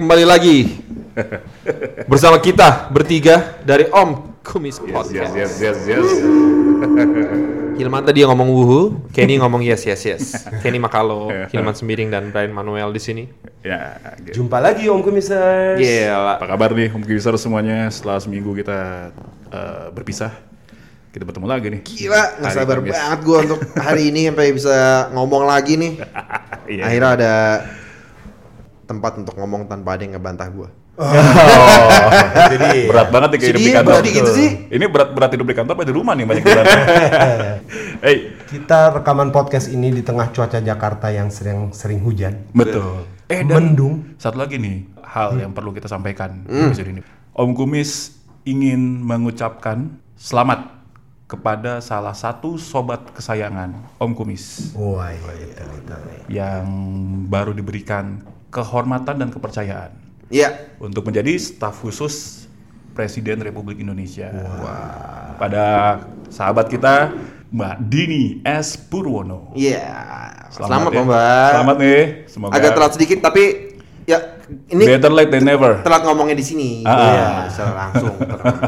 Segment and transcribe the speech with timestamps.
[0.00, 0.80] kembali lagi
[2.08, 5.32] bersama kita bertiga dari Om Kumis Yes, Podcast.
[5.36, 6.08] yes, yes, yes, yes.
[7.80, 8.80] Hilman tadi ngomong wuhu,
[9.12, 10.48] Kenny ngomong yes, yes, yes.
[10.64, 13.24] Kenny Makalo, Hilman Sembiring dan Brian Manuel di sini.
[13.60, 14.40] Ya, gitu.
[14.40, 15.76] Jumpa lagi Om Kumisers.
[15.76, 16.40] Gila.
[16.40, 17.92] Apa kabar nih Om Kiser semuanya?
[17.92, 19.12] Setelah seminggu kita
[19.52, 20.32] eh, berpisah,
[21.12, 21.80] kita bertemu lagi nih.
[21.84, 22.92] Gila, nggak sabar Kamis.
[22.96, 24.76] banget gue untuk hari ini sampai bisa
[25.12, 25.92] ngomong lagi nih.
[26.70, 26.86] Iya.
[26.86, 27.34] Akhirnya ada
[28.90, 30.68] tempat untuk ngomong tanpa ada yang ngebantah gue.
[32.50, 34.00] Jadi Berat banget nih kayak hidup di Sedih kantor.
[34.02, 34.48] gitu sih.
[34.66, 36.66] Ini berat-berat hidup di kantor apa di rumah nih banyak berat.
[38.00, 42.48] Hey, kita rekaman podcast ini di tengah cuaca Jakarta yang sering sering hujan.
[42.50, 43.04] betul.
[43.28, 44.16] Eh dan Mendung.
[44.16, 47.00] satu lagi nih hal yang perlu kita sampaikan di episode ini.
[47.30, 50.80] Om Kumis ingin mengucapkan selamat
[51.28, 53.70] kepada salah satu sobat kesayangan
[54.02, 55.62] Om Kumis Wah, iya,
[56.26, 56.66] yang
[57.30, 58.18] baru diberikan
[58.50, 59.94] kehormatan dan kepercayaan
[60.30, 60.74] Iya.
[60.78, 62.46] untuk menjadi staf khusus
[62.94, 64.30] Presiden Republik Indonesia.
[65.38, 65.64] Pada
[66.28, 67.14] sahabat kita
[67.50, 69.54] Mbak Dini S Purwono.
[69.54, 69.82] Iya.
[70.50, 71.02] Selamat, ya.
[71.02, 71.50] Mbak.
[71.54, 72.02] Selamat nih.
[72.26, 73.44] Semoga Agak telat sedikit tapi
[74.04, 74.18] ya
[74.66, 75.80] ini better late than never.
[75.80, 76.70] telat ngomongnya di sini.
[76.82, 76.96] Ah.
[76.96, 78.14] Iya, secara langsung.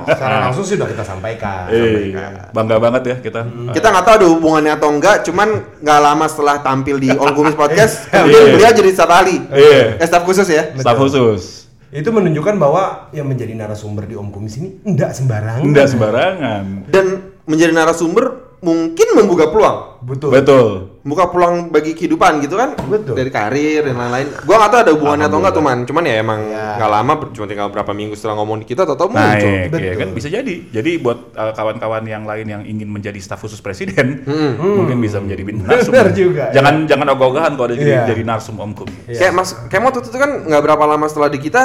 [0.07, 1.67] Secara langsung sudah kita sampaikan.
[1.69, 2.15] Eh,
[2.51, 3.41] bangga banget ya kita.
[3.73, 5.49] Kita nggak tahu ada hubungannya atau enggak, cuman
[5.81, 8.23] nggak lama setelah tampil di On Kumis Podcast, Iya.
[8.23, 9.37] kemudian beliau jadi staf ahli.
[9.49, 9.99] Iya.
[9.99, 10.71] Eh, staf khusus ya.
[10.77, 11.67] Staf khusus.
[11.89, 15.61] Itu menunjukkan bahwa yang menjadi narasumber di Om Kumis ini enggak sembarangan.
[15.61, 16.65] Enggak sembarangan.
[16.89, 17.07] Dan
[17.45, 18.25] menjadi narasumber
[18.63, 20.01] mungkin membuka peluang.
[20.01, 20.31] Betul.
[20.31, 20.92] Betul.
[21.03, 22.79] Buka peluang bagi kehidupan gitu kan.
[22.79, 23.19] Betul.
[23.19, 24.31] Dari karir dan lain-lain.
[24.47, 25.79] Gua nggak tahu ada hubungannya atau enggak tuh man.
[25.83, 26.79] Cuman ya emang Ya.
[26.79, 29.19] nggak lama, cuma tinggal berapa minggu setelah ngomong di kita atau muncul.
[29.19, 29.83] Naik, Betul.
[29.83, 30.55] ya kan bisa jadi.
[30.71, 34.23] Jadi buat uh, kawan-kawan yang lain yang ingin menjadi staf khusus presiden,
[34.57, 35.91] mungkin bisa menjadi bintang narsum.
[35.91, 38.03] Benar juga, Jangan jangan ogah-ogahan kalau ada jadi, Iya.
[38.07, 38.89] jadi narsum Om Kum.
[39.05, 41.63] Kayak Mas Kemot itu kan nggak berapa lama setelah di kita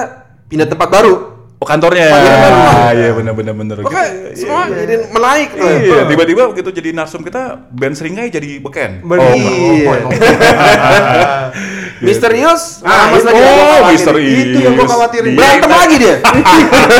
[0.49, 1.36] pindah tempat baru.
[1.57, 2.06] Oh kantornya.
[2.13, 3.81] Ah, iya benar benar benar.
[3.81, 4.06] Oke,
[4.38, 5.66] semua jadi menaik tuh.
[5.66, 9.01] Iya, tiba-tiba begitu jadi narsum kita band seringnya jadi beken.
[9.01, 10.06] Oh, Iya.
[11.97, 14.38] Misterius, Ah, Mas itu- lagi oh, misterius.
[14.45, 15.34] Itu yang gua khawatirin.
[15.34, 15.40] Iya.
[15.41, 16.16] Berantem lagi dia.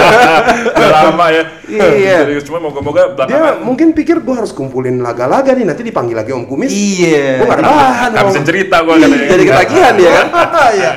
[0.74, 1.44] Udah lama ya.
[1.69, 2.16] Iya.
[2.25, 6.34] Serius cuma moga-moga Dia belakangan mungkin pikir gua harus kumpulin laga-laga nih nanti dipanggil lagi
[6.34, 6.74] Om Kumis.
[6.74, 7.38] Iya.
[7.38, 8.09] Gua nggak tahan.
[8.09, 9.28] nggak bisa cerita gua katanya.
[9.29, 10.28] Jadi ketagihan dia kan.
[10.78, 10.91] Iya.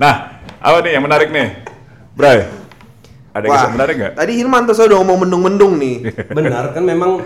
[0.00, 0.14] Nah,
[0.56, 1.46] apa nih yang menarik nih?
[2.12, 2.48] Bray,
[3.32, 4.12] ada Wah, kisah menarik nggak?
[4.14, 5.96] Tadi Hilman tuh saya udah ngomong mendung-mendung nih.
[6.36, 7.24] Benar kan memang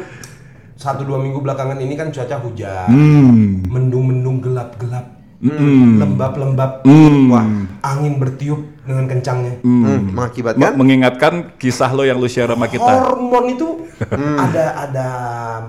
[0.72, 3.64] satu dua minggu belakangan ini kan cuaca hujan, Hmm.
[3.66, 5.98] mendung-mendung gelap-gelap, Hmm.
[5.98, 7.26] lembab-lembab, Hmm.
[7.26, 7.46] wah
[7.82, 9.58] angin bertiup dengan kencangnya.
[9.60, 12.86] Hmm, mengakibatkan Ma- mengingatkan kisah lo yang lu share sama kita.
[12.86, 13.68] Hormon itu
[14.14, 15.06] ada ada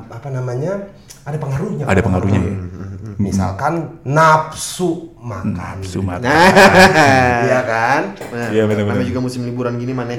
[0.05, 0.91] apa namanya?
[1.23, 1.83] Ada pengaruhnya.
[1.83, 2.53] Ada pengaruhnya ya?
[3.17, 3.73] Misalkan
[4.03, 5.81] nafsu makan.
[5.81, 6.21] Nafsu makan.
[6.21, 6.53] Nah,
[7.49, 8.01] Iya kan?
[8.29, 8.93] Nah, Iya, benar-benar.
[8.93, 10.13] namanya juga musim liburan gini mana.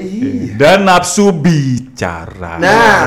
[0.55, 2.59] Dan nafsu bicara.
[2.59, 2.99] Nah,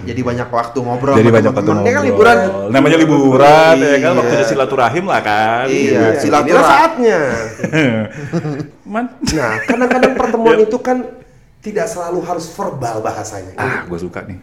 [0.00, 1.14] jadi banyak waktu ngobrol.
[1.14, 2.02] Jadi banyak waktu kan ngobrol.
[2.02, 2.38] liburan.
[2.72, 4.18] Namanya liburan ya kan Iya.
[4.18, 5.66] waktunya silaturahim lah kan.
[5.68, 6.50] Iya, Iya, silaturahmi.
[6.50, 7.20] inilah saatnya.
[8.92, 9.04] Man.
[9.22, 10.98] Nah, kadang-kadang pertemuan itu kan
[11.60, 13.52] tidak selalu harus verbal bahasanya.
[13.54, 14.40] Ah, gue suka nih.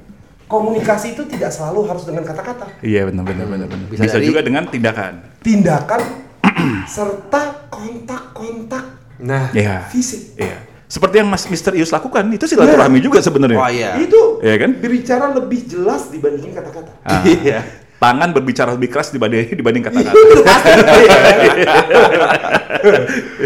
[0.47, 2.71] Komunikasi itu tidak selalu harus dengan kata-kata.
[2.79, 3.85] Iya benar benar benar benar.
[3.85, 5.13] Bisa Bisa, dari- juga dengan tindakan.
[5.43, 6.01] Tindakan
[6.87, 8.85] serta kontak-kontak
[9.17, 9.89] Nah, Iya.
[9.89, 10.37] fisik.
[10.37, 10.61] Iya.
[10.87, 13.57] Seperti yang Mas Misterius lakukan itu silaturahmi juga sebenarnya.
[13.57, 13.91] oh iya.
[13.97, 14.71] Itu Iya kan?
[14.77, 16.91] berbicara lebih jelas dibandingin kata-kata.
[17.03, 17.25] Ah.
[17.27, 17.59] Iya.
[17.97, 20.13] Tangan berbicara lebih keras dibanding dibanding kata-kata.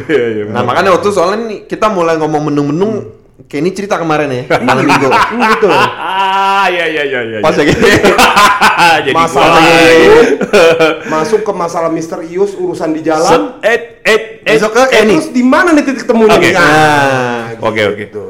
[0.06, 0.64] Iya, iya, Nah, benar.
[0.66, 2.94] makanya waktu soalnya nih kita mulai ngomong mendung-mendung
[3.44, 5.08] kayak ini cerita kemarin ya, malam minggu.
[5.50, 5.68] gitu.
[5.70, 7.38] Ah, iya iya iya iya.
[7.40, 10.12] Pas lagi Jadi Masalah gua- itu
[11.08, 13.24] masuk ke masalah misterius urusan di jalan.
[13.24, 14.52] Set, eh eh eh.
[14.52, 15.14] Besok ke Eh, Kenny.
[15.16, 16.34] terus di mana nih titik temunya?
[16.34, 16.44] Oke.
[16.44, 16.54] nih?
[16.54, 17.98] Nah, Oke oke.
[18.00, 18.24] gitu.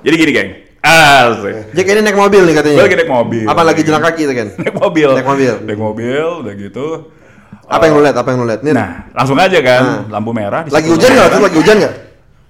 [0.00, 0.50] Jadi gini, geng.
[0.78, 1.74] Asik.
[1.74, 2.76] Jack ini naik mobil nih katanya.
[2.76, 3.44] Gue lagi naik mobil.
[3.44, 4.48] Apa lagi jalan kaki itu kan?
[4.56, 5.08] Naik mobil.
[5.12, 5.52] Naik mobil.
[5.60, 6.86] Naik mobil, udah gitu.
[7.66, 8.16] Apa yang lu lihat?
[8.16, 8.62] Apa yang lu lihat?
[8.62, 10.62] Nih, Nah, langsung aja kan, lampu merah.
[10.62, 11.28] di lagi hujan nggak?
[11.36, 11.94] lagi hujan nggak?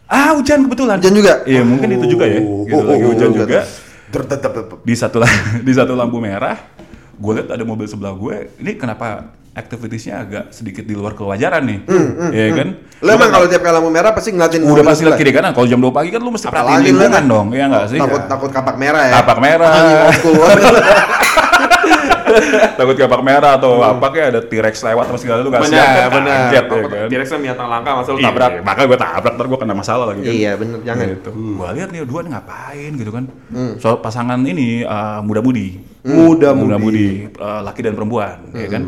[0.09, 0.97] Ah, hujan kebetulan.
[0.97, 1.33] Hujan juga?
[1.45, 2.41] Iya, mungkin itu juga ya.
[2.41, 3.61] Oh, Gitu, oh, lagi oh, hujan oh, juga.
[4.81, 5.21] Di satu
[5.69, 6.57] di satu lampu merah,
[7.13, 8.57] gue lihat ada mobil sebelah gue.
[8.57, 11.79] Ini kenapa aktivitasnya agak sedikit di luar kewajaran nih?
[12.33, 12.69] Iya kan?
[13.05, 15.53] Lo emang kalau tiap kali lampu merah pasti ngeliatin udah pasti lihat kiri kanan.
[15.53, 17.25] Kalau jam 2 pagi kan lu mesti perhatiin lingkungan kan.
[17.29, 18.01] dong, iya nggak sih?
[18.01, 19.15] Takut takut kapak merah ya.
[19.21, 19.73] Kapak merah.
[20.17, 20.41] School.
[22.75, 25.89] Takut kapak merah atau apa kayak ada T-Rex lewat sama segala lu nggak siap Benar,
[25.89, 26.11] kan?
[26.15, 26.39] benar.
[26.39, 27.09] Kaget, ya kan?
[27.09, 28.51] Direksa miatan langka masa lu Iya, tabrak.
[28.63, 30.31] makanya gue tabrak ntar gue kena masalah lagi kan.
[30.31, 31.07] Iya, bener jangan.
[31.11, 31.31] Gitu.
[31.55, 33.25] Gua lihat nih dua nih ngapain gitu kan.
[33.77, 35.69] Soal pasangan ini uh, muda-mudi.
[36.03, 36.65] Muda-mudi.
[36.65, 38.85] Muda-mudi, uh, laki dan perempuan, ya kan.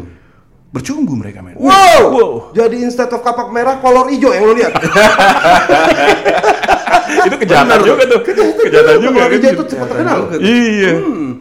[0.70, 1.58] bercumbu mereka men.
[1.58, 1.74] Wow.
[2.06, 2.30] Wow.
[2.54, 4.70] Jadi instead of kapak merah, kolor hijau yang lo lihat.
[7.26, 8.20] itu kejahatan juga tuh.
[8.22, 9.34] Kejahatan juga Kolor kan.
[9.34, 10.18] hijau tuh cepat terkenal.
[10.38, 10.92] Iya.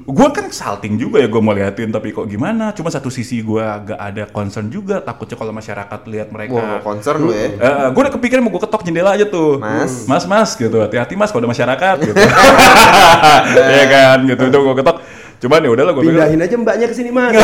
[0.09, 2.73] Gue kan salting juga ya gue mau liatin tapi kok gimana?
[2.73, 6.57] Cuma satu sisi gue agak ada concern juga takutnya kalau masyarakat lihat mereka.
[6.57, 7.53] Wah, concern lu ya.
[7.53, 9.61] Eh, gue udah kepikiran mau gue ketok jendela aja tuh.
[9.61, 10.09] Mas.
[10.09, 10.81] Mas, mas gitu.
[10.81, 12.17] Hati-hati mas kalau ada masyarakat gitu.
[13.69, 14.43] Iya kan gitu.
[14.49, 14.97] Itu gue ketok.
[15.39, 16.03] Cuman ya udahlah gue.
[16.03, 17.31] Pindahin aja mbaknya ke sini, Mas.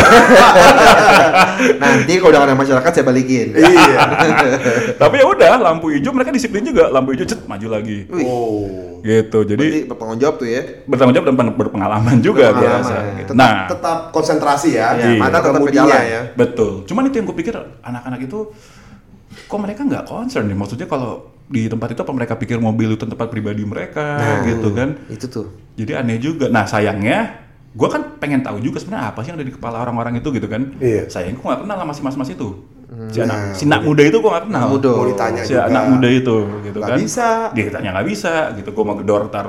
[1.77, 3.55] Nanti kalau udah ada masyarakat saya balikin.
[3.55, 3.99] iya.
[5.01, 6.89] Tapi ya udah lampu hijau mereka disiplin juga.
[6.89, 8.03] Lampu hijau cet maju lagi.
[8.21, 8.99] Oh.
[8.99, 9.39] Gitu.
[9.45, 10.61] Jadi Jadi bertanggung jawab tuh ya.
[10.83, 12.93] bertanggung jawab dan ber- berpengalaman juga Berpengalaman, biasa.
[12.93, 13.11] ya.
[13.15, 13.31] gitu.
[13.31, 14.87] Tetap, Nah, tetap konsentrasi ya.
[14.93, 16.03] Iya, mata tetap ke kemudinya jalan.
[16.05, 16.21] ya.
[16.33, 16.71] Betul.
[16.83, 18.39] Cuman itu yang gue pikir anak-anak itu
[19.45, 20.57] kok mereka nggak concern nih.
[20.57, 21.11] Maksudnya kalau
[21.45, 24.97] di tempat itu apa mereka pikir mobil itu tempat pribadi mereka gitu kan.
[25.07, 25.47] Itu tuh.
[25.75, 26.49] Jadi aneh juga.
[26.49, 27.44] Nah sayangnya
[27.75, 30.47] gue kan pengen tahu juga sebenarnya apa sih yang ada di kepala orang-orang itu gitu
[30.47, 30.79] kan.
[30.79, 31.11] Iya.
[31.11, 32.49] Sayangnya gue gak kenal sama si mas-mas itu.
[33.11, 34.65] Si anak, si anak muda itu gue gak kenal.
[34.71, 34.91] Muda.
[34.95, 35.67] Mau ditanya si juga.
[35.67, 36.99] anak muda itu gitu Nggak kan.
[37.03, 37.27] bisa.
[37.51, 38.69] Dia tanya nggak bisa gitu.
[38.71, 39.47] Gue mau gedor ntar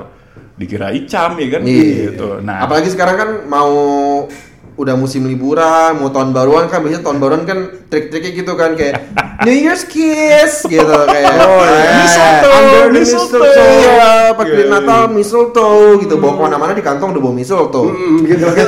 [0.59, 1.61] dikira icam ya kan.
[1.63, 1.95] Iya.
[2.11, 2.27] Gitu.
[2.43, 2.57] Nah.
[2.67, 3.71] Apalagi sekarang kan mau
[4.77, 7.57] udah musim liburan, mau tahun baruan kan biasanya tahun baruan kan
[7.87, 9.09] trik-triknya gitu kan kayak
[9.45, 11.81] New Year's kiss gitu kayak Oh, iya.
[11.81, 13.41] eh, Mistletoe, under mistletoe.
[13.41, 13.65] mistletoe.
[13.75, 14.65] Iya, pas Iya, iya.
[14.67, 17.89] Natal mistletoe gitu bawa ke mana-mana di kantong udah bawa mistletoe.
[17.89, 18.65] Hmm, gitu kan.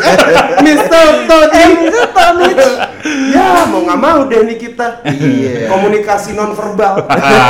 [0.59, 1.65] Mister Tony.
[3.01, 5.01] Ya, mau nggak mau deh nih kita.
[5.03, 5.67] Iya.
[5.67, 7.05] Komunikasi non verbal.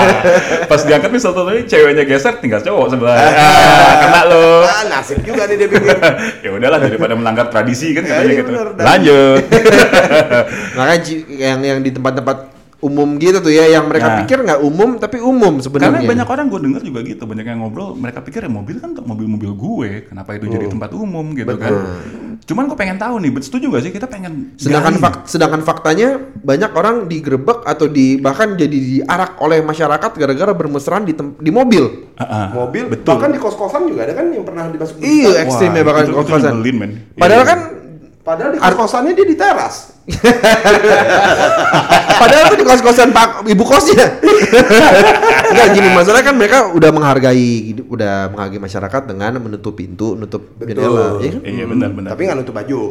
[0.69, 3.18] Pas diangkat nih satu tadi ceweknya geser tinggal cowok sebelah.
[3.80, 4.62] Ah, kena lo.
[4.62, 5.98] ah, nasib juga nih dia bikin.
[6.46, 8.51] ya udahlah daripada melanggar tradisi kan Ya, katanya iya gitu.
[8.78, 9.42] Lanjut.
[10.75, 10.98] Makanya
[11.30, 12.38] yang yang di tempat-tempat
[12.80, 14.18] umum gitu tuh ya yang mereka Nah.
[14.24, 16.07] pikir nggak umum tapi umum Karena sebenarnya.
[16.07, 19.51] banyak orang gue dengar juga gitu, banyak yang ngobrol, mereka pikir ya mobil kan mobil-mobil
[19.51, 20.72] gue, kenapa itu jadi Oh.
[20.72, 21.75] tempat umum gitu kan.
[22.50, 25.04] Cuman gue pengen tahu nih, setuju gak sih kita pengen Sedangkan gali.
[25.06, 31.06] fak- sedangkan faktanya banyak orang digerebek atau di bahkan jadi diarak oleh masyarakat gara-gara bermesraan
[31.06, 32.10] di tem- di mobil.
[32.18, 32.48] Ah, ah.
[32.57, 33.13] Mobil, betul.
[33.13, 35.06] bahkan di kos-kosan juga ada kan yang pernah dimasukin.
[35.06, 36.66] Iya, ekstrimnya bahkan kos-kosan.
[37.13, 37.46] Padahal Iya.
[37.46, 37.60] kan
[38.19, 39.99] Padahal di kos-kosannya dia di teras.
[42.19, 44.19] Padahal tuh di kos-kosan pak ibu kosnya.
[45.50, 51.17] Enggak gini masalah kan mereka udah menghargai udah menghargai masyarakat dengan menutup pintu, nutup jendela,
[51.21, 51.41] ya kan?
[51.45, 52.09] Iya benar benar.
[52.13, 52.81] Tapi nggak nutup baju.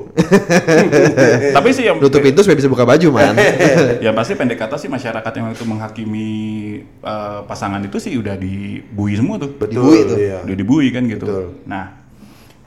[1.56, 3.35] Tapi sih yang Nutup pintu supaya bisa buka baju, man.
[4.05, 6.29] ya pasti pendek kata sih masyarakat yang itu menghakimi
[7.03, 9.50] eh, pasangan itu sih udah dibui semua tuh.
[9.67, 10.17] Dibui tuh.
[10.17, 10.38] Iya.
[10.47, 11.26] Udah dibui kan gitu.
[11.26, 11.44] Betul.
[11.67, 12.08] Nah,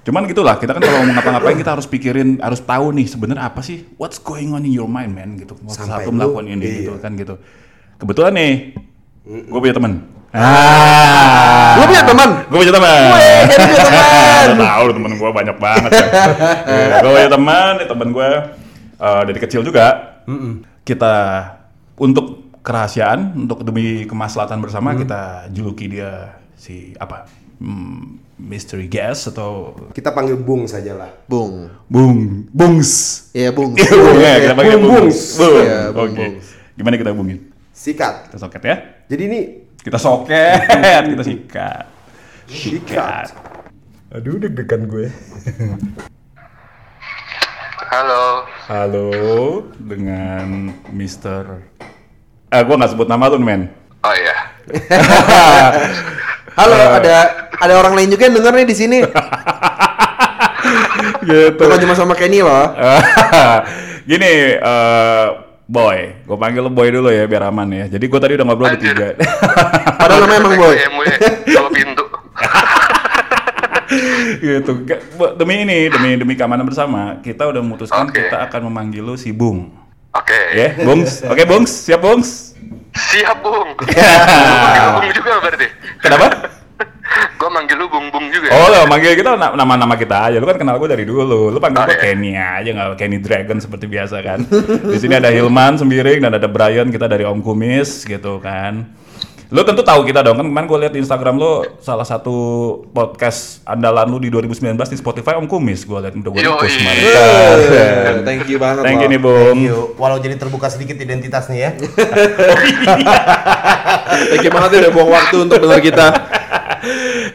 [0.02, 3.62] cuman gitulah kita kan kalau mau ngapa-ngapain kita harus pikirin, harus tahu nih sebenarnya apa
[3.62, 5.54] sih what's going on in your mind man gitu.
[5.70, 6.78] Sampai Satu melakukan ini iya.
[6.82, 7.38] gitu kan gitu.
[8.02, 8.52] Kebetulan nih,
[9.30, 10.02] gue punya teman.
[10.32, 12.30] Ah, Lu punya teman?
[12.50, 13.02] Gue punya teman.
[13.46, 14.58] Kenny punya teman.
[14.58, 16.10] Tahu lu temen gue banyak banget kan.
[17.04, 18.30] gue punya teman, teman gue
[18.98, 19.88] eh, dari kecil juga.
[20.82, 21.16] Kita
[22.02, 27.41] untuk kerahasiaan, untuk demi kemaslahatan bersama kita juluki dia si apa?
[27.62, 31.14] Hmm, mystery guest atau Kita panggil Bung saja lah.
[31.30, 31.70] Bung.
[31.86, 33.30] Bung Bungs.
[33.38, 33.78] Iya, Bung.
[33.78, 34.98] Iya, Bung ya, kita panggil Bung Bung.
[35.06, 35.22] Bungs.
[35.38, 35.62] Bung.
[35.62, 36.18] Iya, Bung Oke.
[36.18, 36.46] Bungs.
[36.74, 37.38] Gimana kita hubungin?
[37.70, 38.34] Sikat.
[38.34, 38.76] Kita soket ya.
[39.08, 39.40] Jadi ini
[39.82, 40.62] Kita soket,
[41.10, 41.86] kita sikat.
[42.46, 43.34] Sikat.
[44.14, 45.10] Aduh, deg-degan gue.
[47.90, 49.10] Halo, Halo,
[49.76, 51.66] dengan Mr.
[52.48, 53.74] Eh, gua nggak sebut nama tuh, men.
[54.02, 54.38] oh iya,
[56.52, 59.00] Halo, ada ada orang lain juga yang denger nih di sini.
[61.32, 61.64] gitu.
[61.64, 62.76] Bukan cuma sama Kenny loh.
[64.10, 65.28] Gini, eh,
[65.72, 67.86] Boy, gue panggil lo Boy dulu ya biar aman ya.
[67.88, 68.92] Jadi gue tadi udah ngobrol Anjir.
[68.92, 69.16] bertiga.
[70.02, 70.76] Padahal namanya emang Boy.
[70.76, 71.02] MW
[71.48, 72.04] kalau pintu.
[74.44, 74.72] gitu.
[75.40, 78.28] Demi ini, demi demi keamanan bersama, kita udah memutuskan Oke.
[78.28, 79.72] kita akan memanggil lo si Bung.
[80.12, 81.24] Oke, Ya, Bungs.
[81.24, 81.72] Oke, Bungs.
[81.88, 82.51] Siap, Bungs.
[82.94, 83.70] Siap bung.
[83.80, 85.68] Gua lu bung juga berarti.
[86.00, 86.28] Kenapa?
[87.40, 88.48] Gua manggil lu bung bung juga.
[88.50, 90.38] Oh, lo manggil kita na- nama-nama kita aja.
[90.38, 91.50] Lu kan kenal gue dari dulu.
[91.50, 92.04] Lu panggil Oh, gue iya.
[92.04, 94.40] Kenny aja, nggak Kenny Dragon seperti biasa kan.
[94.86, 98.88] Di sini ada Hilman Sembiring dan ada Brian kita dari Om Kumis gitu kan.
[99.52, 102.32] Lu tentu tahu kita dong kan kemarin gue lihat di Instagram lu salah satu
[102.96, 107.04] podcast andalan lu di 2019 di Spotify Om Kumis gue lihat udah gue repost kemarin.
[107.04, 108.88] Eh, Thank you banget.
[108.88, 109.60] Thank you nih Bung.
[110.00, 111.70] Walau jadi terbuka sedikit identitas nih ya.
[114.32, 116.08] Thank you banget ya udah buang waktu untuk denger kita.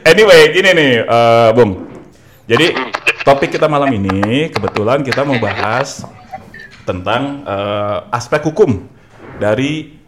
[0.08, 1.84] Anyway, gini nih, eh, Bung.
[2.48, 2.80] Jadi
[3.28, 6.08] topik kita malam ini kebetulan kita mau bahas
[6.88, 8.88] tentang eh, aspek hukum
[9.36, 10.00] dari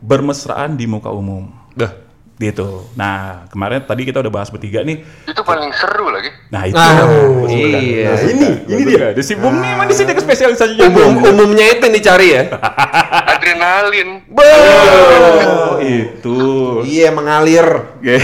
[0.00, 1.48] bermesraan di muka umum.
[1.76, 2.10] Dah.
[2.40, 2.88] Gitu.
[2.96, 5.04] Nah, kemarin tadi kita udah bahas bertiga nih.
[5.28, 6.32] Itu paling seru lagi.
[6.48, 6.72] Nah, itu.
[6.72, 7.52] Suka.
[7.52, 8.16] iya.
[8.16, 9.12] Nah, ini, ini dia.
[9.12, 11.36] Di si Bung nih, emang di sini spesialisasinya Umum, Bung.
[11.36, 12.42] umumnya itu yang dicari ya.
[13.36, 14.24] Adrenalin.
[14.32, 16.40] Oh, itu.
[16.88, 18.00] Iya mengalir.
[18.00, 18.16] Oke.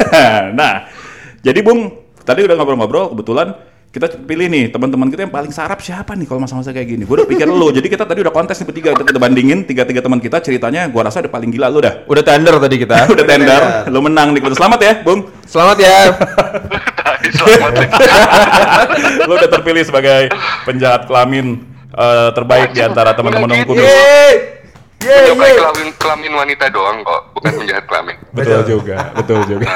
[0.58, 0.90] nah,
[1.38, 3.54] jadi Bung, tadi udah ngobrol-ngobrol, kebetulan
[3.92, 7.02] kita pilih nih teman-teman kita yang paling sarap siapa nih kalau masa-masa kayak gini.
[7.04, 7.68] Gue udah pikir lo.
[7.68, 10.88] Jadi kita tadi udah kontes nih bertiga, kita, kita bandingin tiga-tiga teman kita ceritanya.
[10.88, 12.08] Gue rasa udah paling gila lo dah.
[12.08, 13.04] Udah tender tadi kita.
[13.12, 14.40] udah tender, lo menang nih.
[14.56, 15.28] Selamat ya, Bung.
[15.44, 15.96] Selamat ya.
[17.36, 17.72] Selamat
[19.28, 20.32] lo udah terpilih sebagai
[20.64, 21.60] penjahat kelamin
[21.92, 23.76] eh, terbaik di antara teman-teman gitu.
[23.76, 23.92] Kudus.
[25.02, 28.16] Menyukai kelamin, kelamin wanita doang kok, bukan penjahat kelamin.
[28.32, 29.68] Betul juga, betul juga.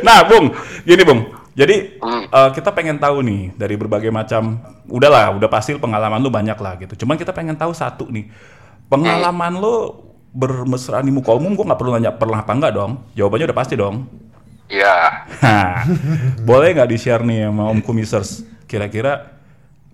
[0.00, 0.54] nah, Bung,
[0.86, 1.45] gini Bung.
[1.56, 4.60] Jadi eh, kita pengen tahu nih dari berbagai macam,
[4.92, 6.92] udahlah, udah pasti pengalaman lu banyak lah gitu.
[7.02, 8.28] Cuman kita pengen tahu satu nih,
[8.92, 10.04] pengalaman lu
[10.36, 13.00] bermesraan di muka umum, gua nggak perlu nanya pernah apa enggak dong.
[13.16, 14.04] Jawabannya udah pasti dong.
[14.68, 15.86] Ya, Hah,
[16.48, 18.44] boleh nggak di share nih sama Om Kumisers?
[18.66, 19.32] Kira-kira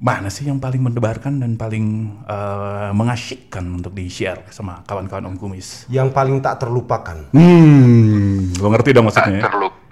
[0.03, 5.37] mana sih yang paling mendebarkan dan paling eh, mengasyikkan untuk di share sama kawan-kawan Om
[5.39, 5.87] Kumis?
[5.87, 7.31] Yang paling tak terlupakan.
[7.31, 9.45] Hmm, lo ngerti dong tak maksudnya ya?
[9.47, 9.83] terlupakan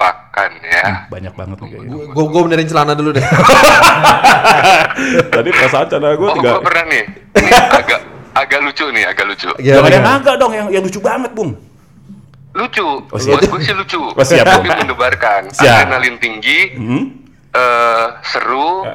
[0.63, 0.85] ya.
[1.07, 1.95] Banyak banget nih kayaknya.
[2.09, 3.25] Gue gue benerin celana dulu deh.
[5.31, 6.51] Tadi perasaan cara gue Oh, tiga.
[6.53, 7.05] gue pernah nih.
[7.37, 8.01] Ini agak
[8.33, 9.49] agak lucu nih, agak lucu.
[9.57, 11.53] Jangan yang agak dong, yang yang lucu banget, Bung.
[12.51, 12.87] Lucu.
[13.05, 13.39] Oh, siap.
[13.39, 14.01] Buat gue sih lucu.
[14.01, 14.79] Oh, siap, Tapi Bung.
[14.81, 15.43] mendebarkan.
[15.51, 15.87] Siap.
[15.87, 17.03] Adrenalin tinggi, Hmm?
[17.51, 18.87] eh, seru,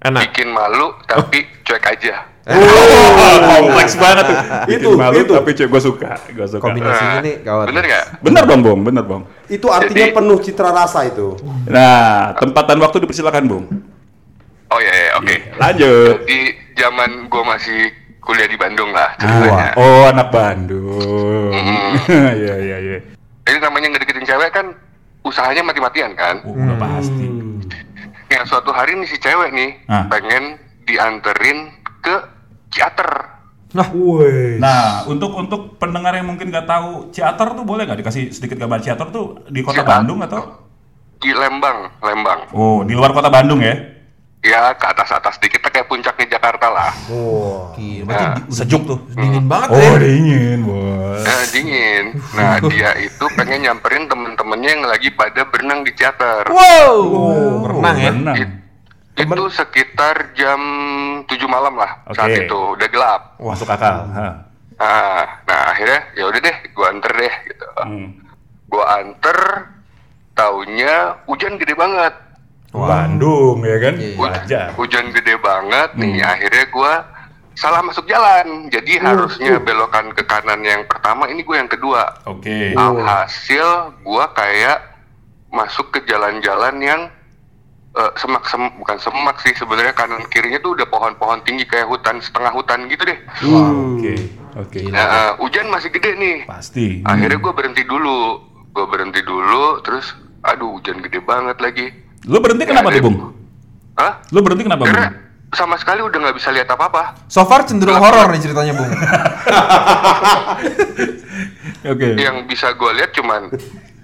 [0.00, 0.20] Enak.
[0.24, 2.26] bikin malu, tapi cuek aja.
[2.48, 4.36] Oh, kompleks banget tuh.
[4.64, 5.32] Bikin Itu, malu, itu.
[5.34, 6.64] tapi gue suka, gue suka.
[6.64, 7.66] Kombinasinya Nah, nih kawan.
[7.68, 8.04] Bener nggak?
[8.20, 9.22] Bener dong, Bung, bener, Bung.
[9.46, 11.36] Itu artinya Jadi- penuh citra rasa itu.
[11.66, 13.64] Nah, tempat dan waktu dipersilakan, Bung.
[14.68, 15.34] Oh ya, ya oke.
[15.56, 16.14] Lanjut.
[16.22, 16.40] Jadi
[16.74, 17.80] zaman gue masih
[18.20, 19.72] kuliah di Bandung lah Ah, ceritanya.
[19.74, 21.52] oh, anak Bandung.
[22.08, 22.98] Iya, iya, iya.
[23.44, 24.66] Jadi namanya ngedeketin cewek kan
[25.20, 26.40] usahanya mati-matian kan.
[26.44, 27.24] Oh, udah pasti.
[28.28, 30.04] Ya suatu hari nih si cewek nih Ah.
[30.06, 32.16] pengen dianterin ke
[32.68, 33.10] Ciater.
[33.68, 34.56] Woi.
[34.56, 38.80] Nah, untuk untuk pendengar yang mungkin nggak tahu Ciater tuh boleh nggak dikasih sedikit gambar
[38.80, 39.90] Ciater tuh di kota Ciater.
[39.94, 40.42] Bandung atau?
[41.18, 42.40] Di Lembang, Lembang.
[42.50, 43.74] Oh, di luar kota Bandung ya?
[44.38, 46.94] Ya ke atas-atas dikit kayak puncaknya Jakarta lah.
[47.08, 47.74] Wah.
[47.74, 48.98] Gila, Nah, berarti Sejuk tuh.
[49.10, 49.98] dingin banget Oh, ya.
[49.98, 51.20] dingin, bos.
[51.20, 52.04] Nah, dingin.
[52.32, 56.46] Nah, dia itu pengen nyamperin temen-temennya yang lagi pada berenang di Ciater.
[56.46, 56.94] Wow.
[57.02, 58.10] Oh, Renang ya.
[58.14, 58.36] Renang.
[58.38, 58.56] It-
[59.18, 60.60] itu sekitar jam
[61.26, 62.46] 7 malam lah saat Oke.
[62.46, 63.22] itu udah gelap.
[63.42, 64.06] Masuk akal.
[64.14, 64.26] Ha.
[64.78, 67.66] Nah, nah akhirnya ya udah deh, gua anter deh gitu.
[67.82, 68.08] Hmm.
[68.70, 69.38] Gua anter,
[70.38, 72.14] taunya hujan gede banget.
[72.70, 73.94] Bandung ya kan?
[73.98, 74.14] Iya.
[74.14, 74.66] Wajar.
[74.76, 76.30] Hujan gede banget nih, Hmm.
[76.30, 76.92] akhirnya gua
[77.58, 78.70] salah masuk jalan.
[78.70, 82.06] Jadi harusnya belokan ke kanan yang pertama, ini gue yang kedua.
[82.22, 82.70] Oke.
[82.78, 84.78] Alhasil gua kayak
[85.50, 87.00] masuk ke jalan-jalan yang
[87.98, 92.22] eh, semak sem bukan semak sih sebenarnya kanan kirinya tuh udah pohon-pohon tinggi kayak hutan
[92.22, 93.18] setengah hutan gitu deh.
[93.50, 94.14] Wah, Oke.
[94.58, 94.80] Oke.
[94.90, 96.36] Nah, eh, hujan masih gede nih.
[96.46, 97.02] Pasti.
[97.02, 100.14] Akhirnya gue berhenti dulu, gue berhenti dulu, terus
[100.46, 101.86] aduh hujan gede banget lagi.
[102.26, 103.16] Lu berhenti kenapa tuh, Bung?
[103.98, 104.22] Hah?
[104.30, 104.94] Lu berhenti kenapa, Bung?
[104.94, 105.10] Karena
[105.54, 107.26] sama sekali udah nggak bisa lihat apa-apa.
[107.30, 108.90] So far cenderung horor nih ceritanya, Bung.
[111.92, 112.08] Oke.
[112.18, 113.52] Yang bisa gue lihat cuman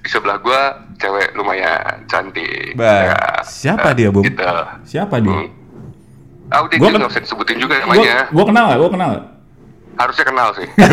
[0.04, 0.60] di sebelah gue
[0.94, 2.76] cewek lumayan cantik.
[2.76, 4.20] Bah, Ya, siapa eh, dia, Bung?
[4.22, 4.44] Gitu.
[4.84, 5.32] Siapa dia?
[5.34, 5.48] Hmm.
[6.46, 8.28] Ah udah Gua nggak usah disebutin juga namanya.
[8.28, 8.78] gua kenal gak?
[8.78, 9.24] Gua kenal gak?
[9.94, 10.68] Harusnya kenal sih.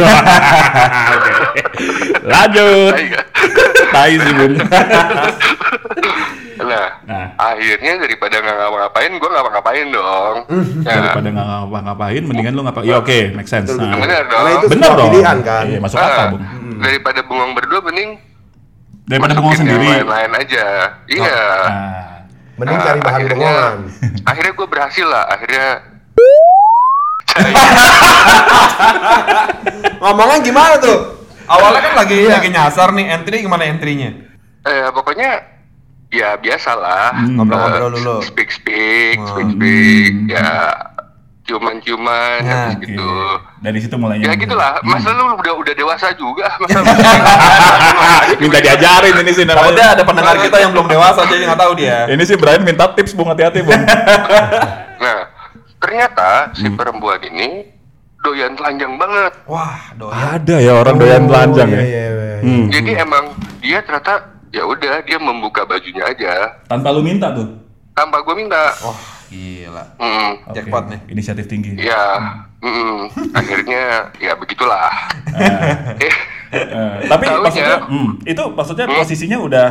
[2.23, 2.93] Lanjut.
[3.91, 4.53] Tai sih, Bung.
[6.61, 7.27] nah, Nah.
[7.35, 10.35] akhirnya daripada nggak ngapa-ngapain, gue nggak ngapa-ngapain dong.
[10.87, 12.79] Ya, Daripada nggak ngapa-ngapain, mendingan lu ngapa?
[12.81, 13.73] Ya oke, make sense.
[13.73, 14.45] Nah, bener dong.
[14.69, 15.09] Bener dong.
[15.11, 15.63] pilihan kan.
[15.67, 16.41] Iya, masuk Ah, akal, Bung.
[16.79, 18.09] Daripada bengong berdua, mending
[19.11, 19.91] Daripada bengong masukin yang sendiri.
[19.99, 20.65] lain-lain aja.
[21.05, 21.41] Iya.
[21.61, 21.99] Nah,
[22.55, 23.77] Mending Nah, cari bahan akhirnya- bengongan.
[24.29, 25.23] Akhirnya gue berhasil lah.
[25.27, 25.67] Akhirnya
[29.97, 30.97] Ngomongnya gimana tuh?
[31.43, 34.11] Awalnya kan lagi lagi nyasar nih, entry gimana entry-nya?
[34.61, 35.41] eh, pokoknya
[36.07, 37.17] ya biasalah.
[37.17, 37.35] Hmm.
[37.35, 38.15] Ngobrol-ngobrol Eh, dulu.
[38.21, 39.27] Speak speak, Hmm.
[39.27, 40.13] speak speak.
[40.29, 40.47] Ya
[41.51, 42.85] ciuman-ciuman Nah, habis oke.
[42.87, 43.11] gitu.
[43.59, 44.25] Dari situ mulainya.
[44.25, 44.79] Ya gitulah.
[44.81, 46.47] Masa lu udah udah dewasa juga.
[46.63, 46.79] Masa
[48.39, 49.67] Minta diajarin ini sih namanya.
[49.69, 51.97] Udah ada pendengar kita yang belum dewasa jadi nggak tahu dia.
[52.07, 53.27] Ini sih Brian minta tips, Bung.
[53.27, 53.75] Hati-hati, Bung.
[55.01, 55.25] Nah,
[55.77, 56.77] ternyata si Hmm.
[56.77, 57.65] perempuan ini
[58.19, 59.33] doyan telanjang banget.
[59.43, 60.37] Wah, doyan.
[60.37, 61.83] Ada ya orang doyan telanjang iya, ya.
[61.83, 62.37] iya, iya.
[62.39, 62.65] Hmm.
[62.69, 63.25] Jadi emang
[63.57, 64.13] dia ternyata
[64.49, 67.49] ya udah dia membuka bajunya aja Tanpa lu minta tuh.
[67.91, 68.71] tanpa gue minta.
[68.79, 68.93] Wah,
[69.31, 69.83] gila.
[69.95, 70.99] Mm, Jackpot nih.
[71.07, 71.79] Inisiatif tinggi.
[71.79, 72.19] ya,
[72.59, 72.99] mm,
[73.31, 73.83] akhirnya
[74.17, 74.91] ya begitulah.
[75.31, 76.15] Ah, Eh,
[76.51, 79.67] Eh, tapi Taunya- maksudnya, hmm, itu maksudnya posisinya udah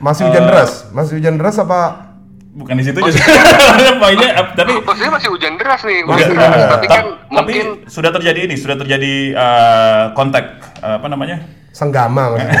[0.00, 0.72] Masih hujan Eh, deras?
[0.90, 2.08] Masih hujan deras apa?
[2.52, 3.16] bukan di situ aja.
[4.00, 6.00] Poinnya, ap- tapi Maksudnya masih hujan deras nih.
[6.02, 6.52] Masih hujan deras.
[6.54, 6.70] deras.
[6.70, 10.44] Tapi Ta- kan tapi mungkin sudah terjadi ini, sudah terjadi eh, kontak
[10.78, 11.36] eh, apa namanya?
[11.70, 12.60] Senggama maksudnya.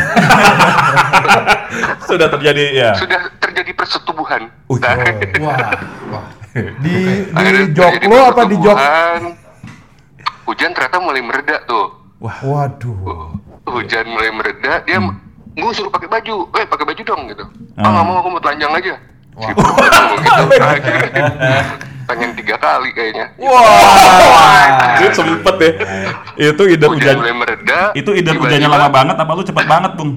[2.02, 2.90] Sudah terjadi ya.
[2.94, 4.42] sudah terjadi persetubuhan.
[4.66, 4.96] Uh, Nah,
[5.40, 5.56] Wah,
[6.10, 6.24] wah.
[6.52, 6.94] Di di
[7.32, 8.76] akhirnya jok terjadi lo apa di jok?
[10.44, 11.86] Hujan ternyata mulai mereda tuh.
[12.20, 13.32] Waduh.
[13.64, 15.16] Hujan mulai mereda, dia Hmm.
[15.52, 17.44] gue suruh pakai baju, eh pakai baju dong gitu.
[17.74, 17.82] Ah.
[17.82, 18.94] Ah nggak mau, aku mau telanjang aja.
[19.32, 20.42] Gitu, ngomong gitu.
[20.60, 21.62] Akhirnya
[22.02, 23.26] Telanjang tiga kali kayaknya.
[23.40, 25.70] Wah, itu sempet ya.
[26.50, 27.16] Itu ide Hujan hujan.
[27.16, 27.78] mulai mereda.
[27.94, 30.10] Itu ide hujannya lama banget apa lu cepet banget, Bung?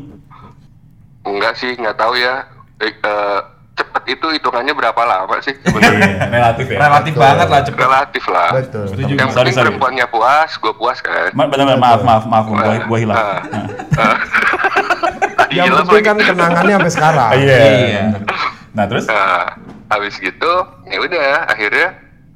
[1.23, 2.43] Enggak sih, nggak tahu ya.
[2.81, 3.39] Eh, eh,
[3.75, 5.51] cepet itu hitungannya berapa lama sih?
[5.51, 6.77] Iya, Sebenarnya relatif ya.
[6.79, 7.79] Relatif banget lah cepet.
[7.79, 8.49] relatif lah.
[8.55, 8.85] Betul.
[8.87, 9.11] Setuju.
[9.13, 9.65] Yang Sorry, penting sorry.
[9.67, 11.29] perempuannya puas, gue puas kan.
[11.31, 12.55] Ma benar, maaf, maaf, maaf, Bung.
[12.55, 13.17] Gua, gua hilang.
[13.17, 13.39] Ah.
[13.43, 14.15] Nah.
[15.35, 17.29] Tadi Yang hilang penting kan kenangannya sampai sekarang.
[17.35, 17.57] Iya.
[17.59, 18.03] Iya.
[18.71, 19.03] Nah, terus?
[19.07, 19.55] Nah,
[19.87, 20.53] habis gitu,
[20.85, 21.87] ya udah, akhirnya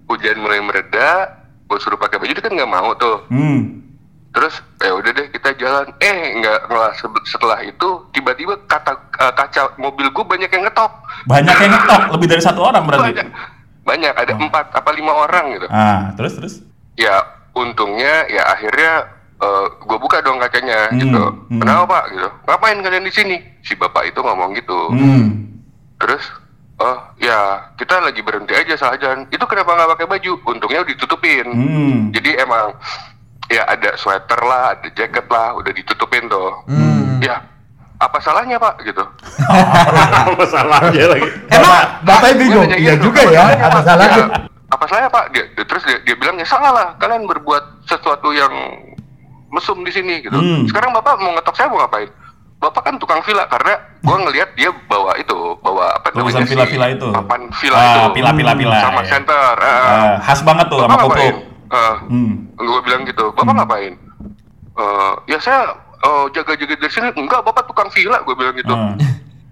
[0.07, 3.27] hujan mulai mereda, gue suruh pakai baju dia kan nggak mau tuh.
[3.27, 3.88] Hmm.
[4.29, 5.89] Terus ya udah deh kita jalan.
[5.97, 10.91] Eh nggak nggak se- setelah itu tiba-tiba kata eh, kaca mobil gue banyak yang ngetok.
[11.25, 13.09] Banyak yang ngetok, lebih dari satu orang berarti.
[13.09, 13.27] Banyak,
[13.83, 15.67] banyak ada empat apa lima orang gitu.
[15.67, 16.53] Ah, terus terus.
[16.93, 17.25] Ya
[17.57, 19.17] untungnya ya akhirnya
[19.81, 21.23] gue buka dong kacanya Hmm, gitu.
[21.49, 21.59] hmm.
[21.63, 22.03] Kenapa pak?
[22.11, 22.27] Gitu.
[22.45, 23.37] Ngapain kalian di sini?
[23.63, 24.79] Si bapak itu ngomong gitu.
[24.93, 25.47] Hmm.
[25.97, 26.21] Terus
[26.77, 29.25] oh ya kita lagi berhenti aja jalan.
[29.31, 30.31] Itu kenapa nggak pakai baju?
[30.45, 31.45] Untungnya udah ditutupin.
[31.49, 31.97] Hmm.
[32.13, 32.75] Jadi emang
[33.49, 36.63] ya ada sweater lah, ada jaket lah, udah ditutupin tuh.
[37.19, 37.41] Ya
[37.99, 39.03] apa salahnya pak gitu?
[40.23, 41.29] Apa salahnya lagi?
[41.51, 42.63] Emang Bapak bingung.
[42.63, 43.43] Nanya Iya gitu, juga ya.
[43.59, 44.23] Apa salahnya?
[44.23, 44.25] Ya,
[44.69, 45.25] apa salahnya pak?
[45.35, 46.87] Dia, dia- terus dia, dia bilang ya salah lah.
[46.95, 48.53] Kalian berbuat sesuatu yang
[49.51, 50.37] mesum di sini gitu.
[50.37, 50.63] Hmm.
[50.63, 52.07] Sekarang bapak mau ngetok saya mau ngapain?
[52.59, 56.43] Bapak kan tukang villa karena gua ngelihat dia bawa itu, bawa apa sih?
[56.45, 57.07] villa-villa itu.
[57.07, 57.99] Papan villa Ah, itu.
[58.15, 59.07] villa-villa-villa, Sama ya.
[59.11, 59.53] center.
[59.55, 59.67] ah.
[59.67, 61.15] Ah, khas banget tuh Bapak sama?
[61.69, 62.49] Ah, Hmm.
[62.51, 63.93] gue bilang gitu, bapak ngapain?
[64.71, 67.09] Eh, ya saya eh, jaga-jaga dari sini.
[67.13, 68.71] Enggak, bapak tukang villa, gue bilang gitu.
[68.71, 68.95] Hmm.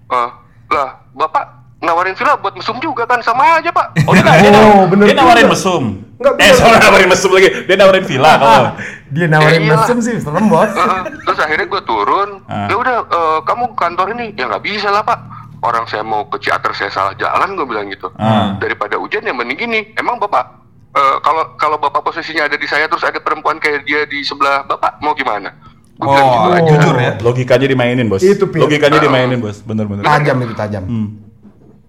[0.08, 0.30] Eh,
[0.70, 1.44] lah, bapak
[1.78, 3.92] nawarin villa buat mesum juga kan sama aja pak.
[4.08, 5.52] Oh, dia, dia, Oh, bener dia nawarin juga.
[5.52, 5.84] mesum.
[6.18, 6.56] Nggak, eh, bener.
[6.56, 7.50] sorry nawarin mesum lagi.
[7.64, 8.72] Dia nawarin villa kalau.
[9.10, 9.84] Dia nawarin iyalah.
[9.84, 10.72] mesum sih, serem bos.
[10.72, 11.02] Heeh.
[11.22, 12.30] Terus akhirnya gue turun.
[12.48, 12.66] Ah.
[12.66, 15.20] Ya udah, eh, kamu ke kantor ini ya nggak bisa lah pak.
[15.60, 18.08] Orang saya mau ke Ciater saya salah jalan gue bilang gitu.
[18.16, 18.56] Ah.
[18.56, 19.80] Daripada hujan ya mending gini.
[19.94, 20.67] Emang bapak
[20.98, 24.66] eh, kalau kalau bapak posisinya ada di saya terus ada perempuan kayak dia di sebelah
[24.66, 25.54] bapak mau gimana?
[25.94, 26.62] Gitu Oh, aja.
[26.64, 27.18] jujur ya.
[27.18, 28.22] Logikanya dimainin, Bos.
[28.22, 28.62] Itu, Pin.
[28.62, 29.62] Logikanya dimainin, Bos.
[29.62, 30.06] Bener-bener.
[30.06, 30.86] Tajam itu tajam.
[30.86, 31.08] Hmm.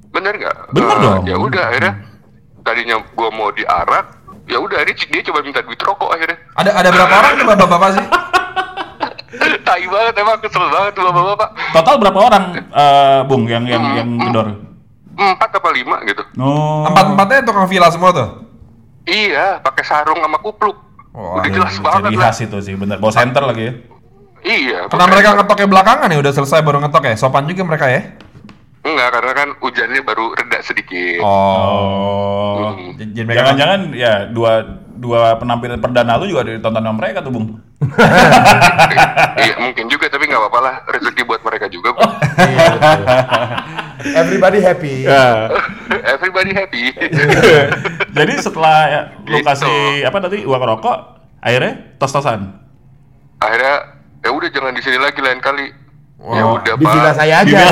[0.08, 0.72] Bener nggak?
[0.72, 1.22] Bener Eh, dong.
[1.24, 1.92] Ya udah akhirnya
[2.64, 6.40] tadinya gua mau diarak, ya udah akhirnya dia coba minta duit rokok akhirnya.
[6.56, 8.04] Ada ada berapa orang tuh bapak-bapak sih?
[9.68, 11.48] Tai banget emang kesel banget tuh bapak-bapak.
[11.70, 14.46] Total berapa orang, eh, Bung, yang yang yang gedor?
[15.12, 16.22] Empat apa lima gitu.
[16.40, 16.88] Oh.
[16.88, 18.28] Empat-empatnya tukang villa semua tuh.
[19.08, 20.76] Iya, pakai sarung sama kupluk.
[21.16, 22.28] Wah, udah jelas Jadi banget lah.
[22.28, 23.00] khas itu sih, bener.
[23.00, 23.72] Bawa center lagi ya.
[24.44, 24.78] Iya.
[24.86, 27.14] Karena mereka ngetoknya belakangan ya udah selesai baru ngetok ya.
[27.16, 28.02] Sopan juga mereka ya.
[28.86, 31.20] Enggak, karena kan hujannya baru reda sedikit.
[31.20, 32.72] Oh.
[32.78, 32.94] Hmm.
[32.94, 34.62] Jadi Jangan-jangan ya dua
[34.98, 37.58] dua penampilan perdana lu juga ditonton sama mereka tuh, Bung.
[39.42, 41.90] iya, mungkin juga tapi nggak apa-apa lah rezeki buat mereka juga.
[41.94, 42.02] Bu.
[43.98, 44.14] Iya.
[44.16, 44.94] Everybody happy.
[45.04, 45.26] Ya.
[46.08, 46.82] Everybody happy.
[48.18, 49.46] Jadi setelah ya, lu Gitu.
[49.46, 50.98] kasih apa tadi uang rokok,
[51.38, 52.54] akhirnya tos-tosan.
[53.38, 53.74] Akhirnya
[54.20, 55.66] ya udah jangan di sini lagi lain kali.
[56.18, 56.92] ya Oh, udah di pak.
[56.92, 57.58] villa saya aja.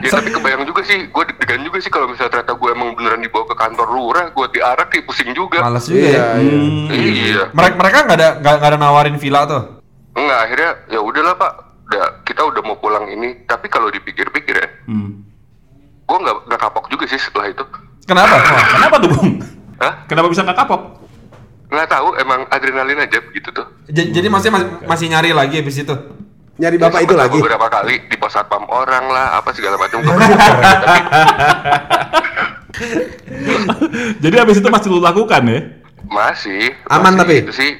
[0.00, 3.20] Ya tapi kebayang juga sih, gue deg-degan juga sih kalau misalnya ternyata gue emang beneran
[3.20, 5.60] dibawa ke kantor lurah, gue diarak kayak pusing juga.
[5.60, 6.26] Males juga ya.
[6.40, 6.88] Hmm.
[6.88, 7.42] Iya.
[7.52, 9.62] Mereka mereka nggak ada nggak nggak ada nawarin villa tuh.
[10.10, 11.52] Enggak, akhirnya ya udahlah pak,
[11.90, 13.42] udah kita udah mau pulang ini.
[13.44, 15.26] Tapi kalau dipikir-pikir ya, Hmm.
[16.00, 17.66] gue nggak nggak kapok juga sih setelah itu.
[18.04, 18.34] Kenapa?
[18.36, 19.30] Wah, kenapa tuh, Bung?
[19.76, 19.92] Hah?
[20.06, 20.82] Kenapa bisa nggak kapok?
[21.66, 23.66] Nggak tahu, emang adrenalin aja begitu tuh.
[23.86, 25.94] J- jadi masih masih, masih nyari lagi habis itu.
[26.56, 27.38] Nyari Ya, bapak itu sempet lagi.
[27.38, 29.98] Beberapa kali di pos satpam orang lah, apa segala macam.
[29.98, 30.14] Gua
[34.18, 35.60] Jadi habis itu masih lu lakukan ya?
[36.02, 36.74] masih.
[36.86, 37.34] Aman masih tapi?
[37.40, 37.70] Itu sih,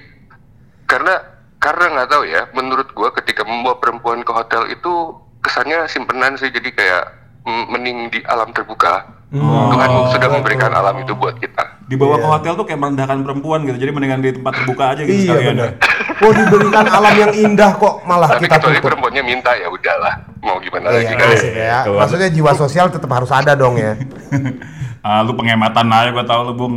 [0.84, 1.29] karena
[1.60, 2.42] karena nggak tahu ya.
[2.50, 4.92] Menurut gue ketika membawa perempuan ke hotel itu
[5.38, 6.48] kesannya simpenan sih.
[6.48, 7.04] Jadi kayak
[7.44, 9.04] mending di alam terbuka.
[9.30, 11.86] Tuhan sudah memberikan alam itu buat kita.
[11.86, 12.32] Dibawa ke Iya.
[12.32, 13.78] hotel tuh kayak merendahkan perempuan gitu.
[13.78, 15.54] Jadi mendingan di tempat terbuka aja gitu Iya sekalian.
[15.54, 15.70] benar.
[16.18, 18.86] Oh diberikan alam yang indah kok malah Tapi kita kecuali tutup.
[18.90, 20.14] perempuannya minta ya udahlah.
[20.40, 21.28] Mau gimana lagi Iya, kan?
[21.30, 21.78] asik ya.
[21.86, 23.94] Maksudnya jiwa sosial tetap harus ada dong ya.
[25.00, 26.74] Ah, lu penghematan aja gua tahu lu, Bung.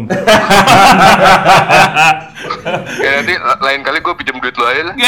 [2.96, 4.96] ya nanti la- lain kali gue pinjem duit lo aja lah.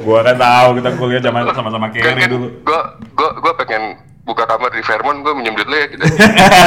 [0.00, 2.46] gua kan tahu kita kuliah zaman sama-sama Kan, Kerry kan dulu.
[2.58, 2.80] gue
[3.12, 3.82] gue gue pengen
[4.24, 6.02] buka kamar di Fairmont, gue minjem duit lo ya gitu.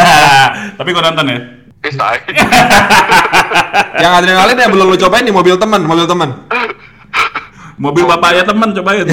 [0.77, 1.39] Tapi gua nonton ya.
[1.79, 2.17] Eh, say.
[3.97, 6.29] Yang adrenalin ya belum lu cobain di mobil teman, mobil teman.
[7.77, 9.07] Mobil bapaknya teman cobain.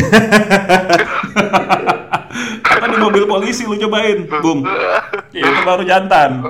[2.85, 4.61] Apa di mobil polisi lu cobain, Bung?
[5.33, 6.45] Ya, itu baru jantan.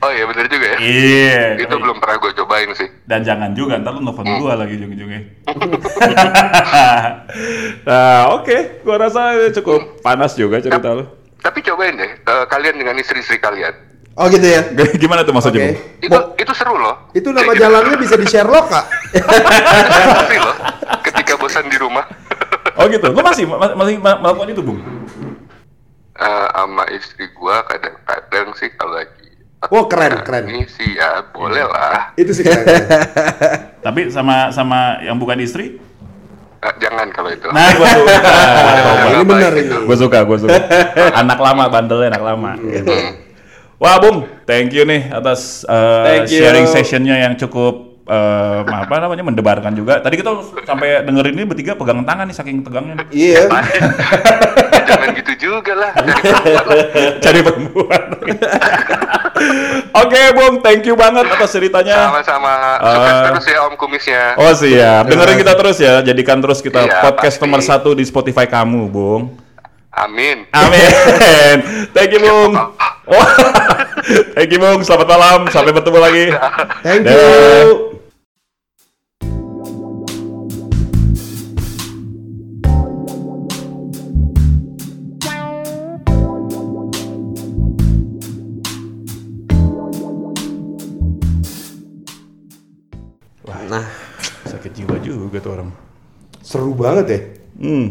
[0.00, 0.76] Oh iya bener juga ya.
[0.82, 1.42] Iya.
[1.62, 2.90] Itu belum pernah gue cobain sih.
[3.06, 5.46] Dan jangan juga, ntar lu nelfon gua lagi ujung-ujungnya.
[7.86, 8.82] nah, oke.
[8.82, 11.06] Gua rasa cukup panas juga cerita lu.
[11.38, 13.70] Tapi cobain deh, eh, kalian dengan istri-istri kalian.
[14.18, 14.66] Oh gitu ya.
[14.98, 15.70] Gimana tuh maksudnya.
[15.70, 15.78] Bung?
[16.02, 17.14] Itu itu seru loh.
[17.14, 17.62] Itu nama gitu.
[17.62, 18.90] jalannya bisa di Sherlock, Kak.
[19.14, 20.56] Itu seru loh.
[21.06, 22.02] Ketika bosan di rumah.
[22.74, 23.12] Oh gitu.
[23.12, 24.80] Lu masih ma- masih ma- melakukan itu, Bung?
[26.20, 29.16] Sama istri gua kadang-kadang sih kalau lagi
[29.68, 30.48] Oh, keren, keren.
[30.48, 32.64] ini sih ya boleh lah Itu sih keren.
[33.84, 35.80] Tapi sama sama yang bukan istri?
[36.60, 38.16] Eh, jangan kalau itu Nah, gua suka.
[39.16, 39.76] ini benar ini.
[39.88, 40.56] Gua suka, gua suka.
[41.16, 42.52] Anak lama bandelnya anak lama.
[42.60, 42.92] Gitu.
[43.80, 46.44] Wah, Bung, thank you nih atas uh, Thank you.
[46.44, 50.02] sharing sessionnya yang cukup uh, apa namanya mendebarkan juga.
[50.02, 50.34] Tadi kita
[50.66, 53.06] sampai dengerin ini bertiga pegang tangan nih saking tegangnya.
[53.14, 53.46] Iya.
[54.90, 55.92] jangan gitu juga lah.
[57.22, 58.02] Cari perempuan.
[59.90, 62.10] Oke, Bung, thank you banget atas ceritanya.
[62.10, 62.92] sama-sama Eh.
[62.92, 65.94] sukses terus ya om kumisnya Oh siap, dengerin kita terus ya.
[66.02, 67.44] Jadikan terus kita Iya, podcast pasti.
[67.46, 69.22] nomor satu di Spotify kamu, Bung.
[69.90, 71.56] amin Amin.
[71.90, 72.52] Thank you, Bung.
[74.36, 74.80] Thank you, Bung.
[74.82, 75.38] Selamat malam.
[75.50, 76.24] Sampai bertemu lagi.
[76.82, 77.16] Thank you.
[77.16, 77.89] Nah,
[94.96, 95.68] Jiwa juga tuh orang.
[96.40, 97.20] Seru banget ya.
[97.60, 97.86] Hmm.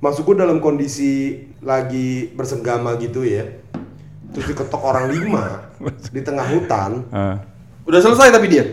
[0.00, 3.46] Masukku dalam kondisi lagi bersenggama gitu ya.
[4.32, 5.68] Terus diketok orang lima
[6.08, 7.06] di tengah hutan.
[7.12, 7.36] Ah.
[7.82, 8.64] udah selesai tapi dia.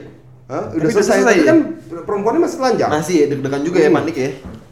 [0.48, 0.70] Hah?
[0.70, 1.46] Tapi Udah udah selesai, selesai tapi ya?
[1.46, 1.58] kan
[2.06, 2.90] perempuannya masih telanjang.
[2.90, 3.98] Masih ya, deg-degan juga ya Hmm.
[4.00, 4.30] panik ya.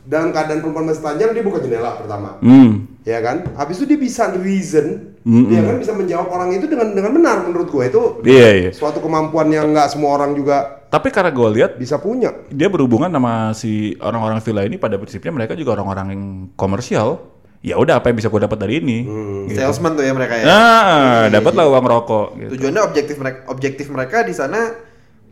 [0.08, 2.30] Dalam keadaan perempuan masih telanjang dia buka jendela pertama.
[2.40, 2.88] Hmm.
[3.04, 3.44] Ya kan?
[3.54, 5.48] Habis itu dia bisa reason, Mm-mm.
[5.48, 8.70] dia kan bisa menjawab orang itu dengan dengan benar menurut gue itu Iya, iya.
[8.72, 12.32] suatu kemampuan yang nggak semua orang juga Tapi karena gue lihat bisa punya.
[12.48, 16.24] dia berhubungan sama si orang-orang villa ini pada prinsipnya mereka juga orang-orang yang
[16.56, 17.36] komersial.
[17.60, 19.04] Ya udah apa yang bisa gue dapat dari ini?
[19.52, 19.60] Gitu.
[19.60, 20.46] Salesman tuh ya mereka ya.
[20.46, 22.28] Nah, dapatlah uang rokok.
[22.40, 22.50] Gitu.
[22.56, 24.78] Tujuannya objektif mereka objektif mereka di sana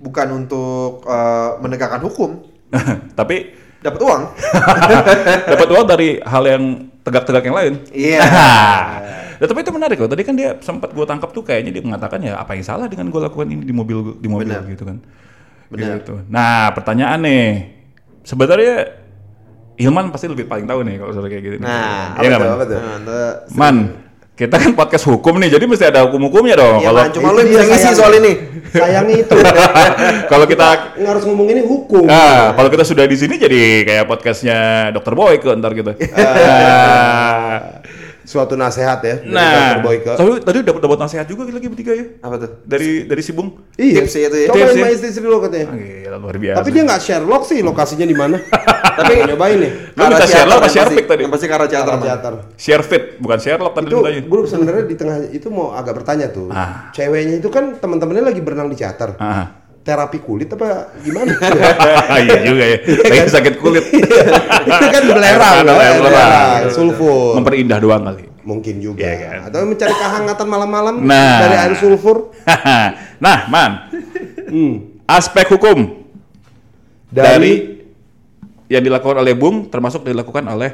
[0.02, 2.56] bukan untuk eh, menegakkan hukum,
[3.20, 3.36] Tapi
[3.82, 4.22] dapat uang.
[5.54, 6.64] dapat uang dari hal yang
[7.06, 7.74] tegak-tegak yang lain.
[7.94, 8.22] Iya.
[9.38, 10.10] Ya, tapi itu menarik loh.
[10.10, 13.14] Tadi kan dia sempat gue tangkap tuh kayaknya dia mengatakan ya apa yang salah dengan
[13.14, 14.66] gue lakukan ini di mobil di mobil Benar.
[14.74, 14.98] gitu kan.
[15.68, 16.00] Benar.
[16.00, 16.14] Gitu.
[16.28, 17.46] Nah pertanyaan nih,
[18.22, 19.02] sebenarnya
[19.76, 21.56] Hilman pasti lebih paling tahu nih kalau soal kayak gitu.
[21.60, 22.48] Nah, Iya tuh, Man?
[22.50, 22.80] apa tuh?
[22.80, 23.32] Nah, tuh.
[23.52, 23.76] Man,
[24.32, 26.80] kita kan podcast hukum nih, jadi mesti ada hukum-hukumnya dong.
[26.80, 27.98] Iya, Kalau Man, cuma lu bisa ngisi sayang.
[28.00, 28.32] soal ini.
[28.72, 29.36] Sayangnya itu.
[30.32, 32.08] kalau kita nggak harus ngomong ini hukum.
[32.08, 34.58] Nah, kalau kita sudah di sini jadi kayak podcastnya
[34.96, 35.92] Dokter Boy ke ntar gitu.
[35.92, 37.84] Nah,
[38.26, 39.80] Suatu nasihat ya dari nah,
[40.18, 42.06] tapi tadi dapat dapat nasihat juga lagi bertiga ya.
[42.26, 42.50] Apa tuh?
[42.66, 43.54] Dari dari si Bung.
[43.78, 44.02] Iya.
[44.02, 44.48] Tipsnya itu ya.
[44.50, 44.82] Cobain Tips ya.
[44.82, 45.68] sama istri-istri lo katanya.
[45.70, 46.58] Ah, Gila luar biasa.
[46.60, 48.38] Tapi dia nggak Sherlock sih lokasinya di mana.
[48.96, 49.72] Tapi nyobain nih.
[49.92, 51.22] Lu share lo apa share pick tadi?
[51.28, 52.34] Yang pasti teater.
[52.56, 54.22] Share fit, bukan Sherlock tadi Itu mintanya.
[54.24, 56.48] gue sebenarnya di tengah itu mau agak bertanya tuh.
[56.50, 56.90] Ah.
[56.96, 59.20] Ceweknya itu kan teman-temannya lagi berenang di teater.
[59.20, 59.65] Ah.
[59.86, 61.30] Terapi kulit apa gimana?
[62.26, 62.78] iya juga ya.
[63.06, 63.86] Lagi sakit kulit.
[64.66, 65.94] itu kan belerang, Belerang, kan?
[66.02, 66.62] belerang.
[66.74, 67.38] sulfur.
[67.38, 68.26] Memperindah doang kali.
[68.42, 69.06] Mungkin juga.
[69.06, 69.40] Iya kan?
[69.46, 71.38] Atau mencari kehangatan malam-malam Nah.
[71.38, 72.34] dari air sulfur.
[73.24, 73.72] nah, Man,
[74.46, 75.02] Hmm.
[75.06, 76.06] aspek hukum
[77.08, 77.54] Dari, dari
[78.66, 80.74] yang dilakukan oleh Bung termasuk dilakukan oleh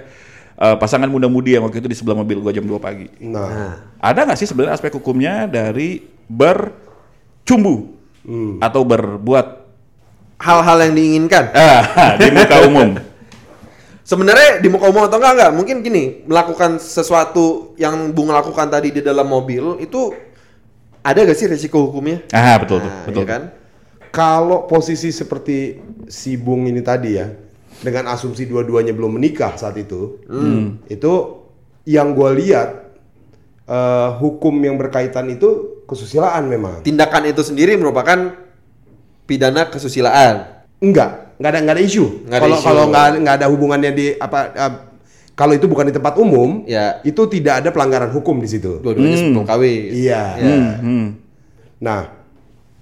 [0.56, 3.12] eh, pasangan muda-mudi yang waktu itu di sebelah mobil gua jam 2 pagi.
[3.22, 8.62] nah, Ada nggak sih sebenarnya aspek hukumnya dari bercumbu Hmm.
[8.62, 9.62] atau berbuat
[10.42, 11.54] Hal-hal yang diinginkan.
[11.58, 12.98] ah, di muka umum?
[14.02, 18.90] Sebenarnya di muka umum atau enggak enggak, mungkin gini, melakukan sesuatu yang Bung lakukan tadi
[18.90, 20.10] di dalam mobil itu
[21.06, 22.26] ada gak sih resiko hukumnya?
[22.34, 23.22] Ah betul tuh, Nah, betul.
[23.22, 23.44] iya kan?
[24.12, 25.78] kalau posisi seperti
[26.12, 27.30] si Bung ini tadi ya,
[27.80, 30.82] dengan asumsi dua-duanya belum menikah saat itu, Hmm.
[30.90, 31.38] itu
[31.86, 32.70] yang gue lihat
[33.70, 36.80] eh, hukum yang berkaitan itu kesusilaan memang.
[36.82, 38.32] Tindakan itu sendiri merupakan
[39.28, 40.64] pidana kesusilaan.
[40.80, 42.06] Enggak, enggak ada enggak ada isu.
[42.26, 42.66] Nggak ada Kalau isu.
[42.66, 44.74] kalau enggak enggak ada hubungannya di apa eh,
[45.32, 47.02] kalau itu bukan di tempat umum, Ya.
[47.02, 48.78] itu tidak ada pelanggaran hukum di situ.
[48.80, 49.24] Dua-duanya Hmm.
[49.28, 49.82] sebelum kawin.
[49.92, 50.24] Iya.
[50.38, 50.48] Ya.
[50.48, 51.08] Hmm, hmm.
[51.82, 52.02] Nah,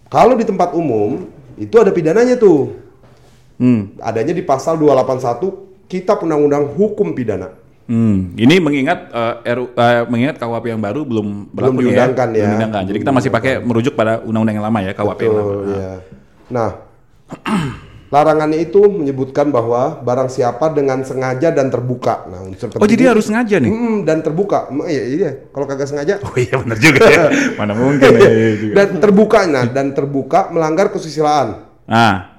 [0.08, 2.76] kalau di tempat umum itu ada pidananya tuh.
[3.60, 3.92] Hmm.
[4.00, 7.59] Adanya di pasal 281 Kitab Undang-Undang Hukum Pidana.
[7.90, 12.46] Hmm, ini mengingat eh, RU, eh, mengingat KUHP yang baru belum berlaku Belum diundangkan ya.
[12.46, 12.84] Belum diundangkan.
[12.86, 15.54] Jadi kita masih pakai merujuk pada undang-undang yang lama ya KUHP yang lama.
[15.66, 15.94] Ya.
[16.50, 16.70] Nah,
[18.10, 22.26] larangannya itu menyebutkan bahwa barang siapa dengan sengaja dan terbuka.
[22.26, 23.70] Nah, unsur Oh, jadi harus sengaja nih.
[23.70, 24.70] Hmm, dan terbuka.
[24.70, 25.30] Mm, Iya, iya.
[25.50, 27.26] Kalau kagak sengaja Oh iya benar juga ya.
[27.62, 28.30] Mana mungkin ya.
[28.30, 28.74] iya juga.
[28.78, 32.38] dan terbuka nah dan terbuka melanggar kesusilaan Ah,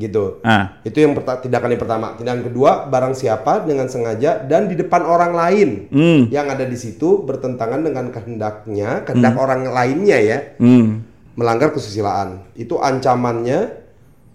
[0.00, 0.40] gitu.
[0.40, 0.80] ah.
[0.82, 2.06] Itu yang tindakan yang pertama.
[2.16, 6.20] Tindakan kedua, barang siapa dengan sengaja dan di depan orang lain Hmm.
[6.32, 11.04] yang ada di situ bertentangan dengan kehendaknya, kehendak orang lainnya ya, Hmm.
[11.36, 12.48] melanggar kesusilaan.
[12.56, 13.78] Itu ancamannya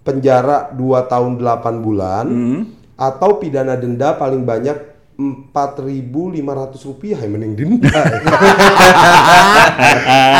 [0.06, 2.60] penjara 2 tahun 8 bulan Hmm.
[2.94, 7.88] atau pidana denda paling banyak 4.500 rupiah yang mending denda.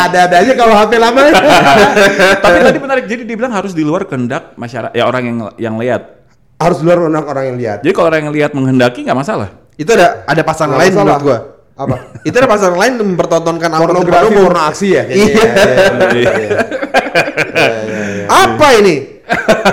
[0.04, 1.32] Ada-ada aja kalau HP lama.
[2.44, 3.04] Tapi tadi menarik.
[3.08, 6.28] Jadi dibilang harus di luar kehendak masyarakat ya orang yang yang lihat.
[6.60, 7.78] Harus luar orang orang yang lihat.
[7.80, 9.48] Jadi kalau orang yang lihat menghendaki nggak masalah.
[9.80, 11.04] Itu ada ada pasal Nggak lain masalah.
[11.08, 11.38] menurut gua.
[11.76, 11.96] Apa?
[12.28, 15.04] Itu ada pasal lain mempertontonkan Pornografi, porno aksi ya?
[15.08, 15.44] Iya.
[16.12, 16.60] iya.
[18.28, 19.15] Apa ini?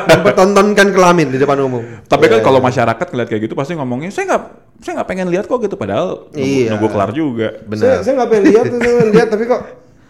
[0.03, 1.83] Mempertontonkan kelamin di depan umum.
[2.03, 4.43] Tapi kan kalau masyarakat ngeliat kayak gitu pasti ngomongnya saya nggak
[4.81, 6.69] saya nggak pengen lihat kok gitu padahal nunggu, Iya.
[6.73, 7.47] nunggu kelar juga.
[7.55, 7.97] Saya, Benar.
[8.01, 9.61] saya nggak pengen lihat, tuh, saya pengen lihat, tapi kok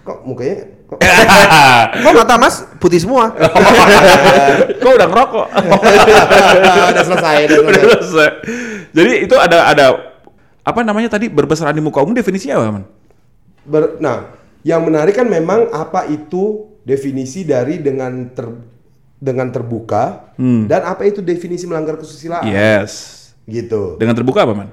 [0.03, 0.99] kok mukanya kok
[2.03, 3.32] Kok mata Mas putih semua?
[4.84, 5.47] Kok udah ngerokok?
[6.91, 8.03] udah selesai, udah Udah selesai.
[8.03, 8.32] selesai.
[8.93, 9.86] Jadi itu ada ada
[10.62, 12.86] apa namanya tadi berbesaran di muka umum definisinya apa, Man?
[13.63, 18.47] Ber- nah, yang menarik kan memang apa itu definisi dari dengan ter,
[19.23, 20.36] dengan terbuka
[20.67, 22.91] dan apa itu definisi melanggar kesusilaan Yes.
[23.47, 23.95] gitu.
[23.95, 24.67] Dengan terbuka apa, Man?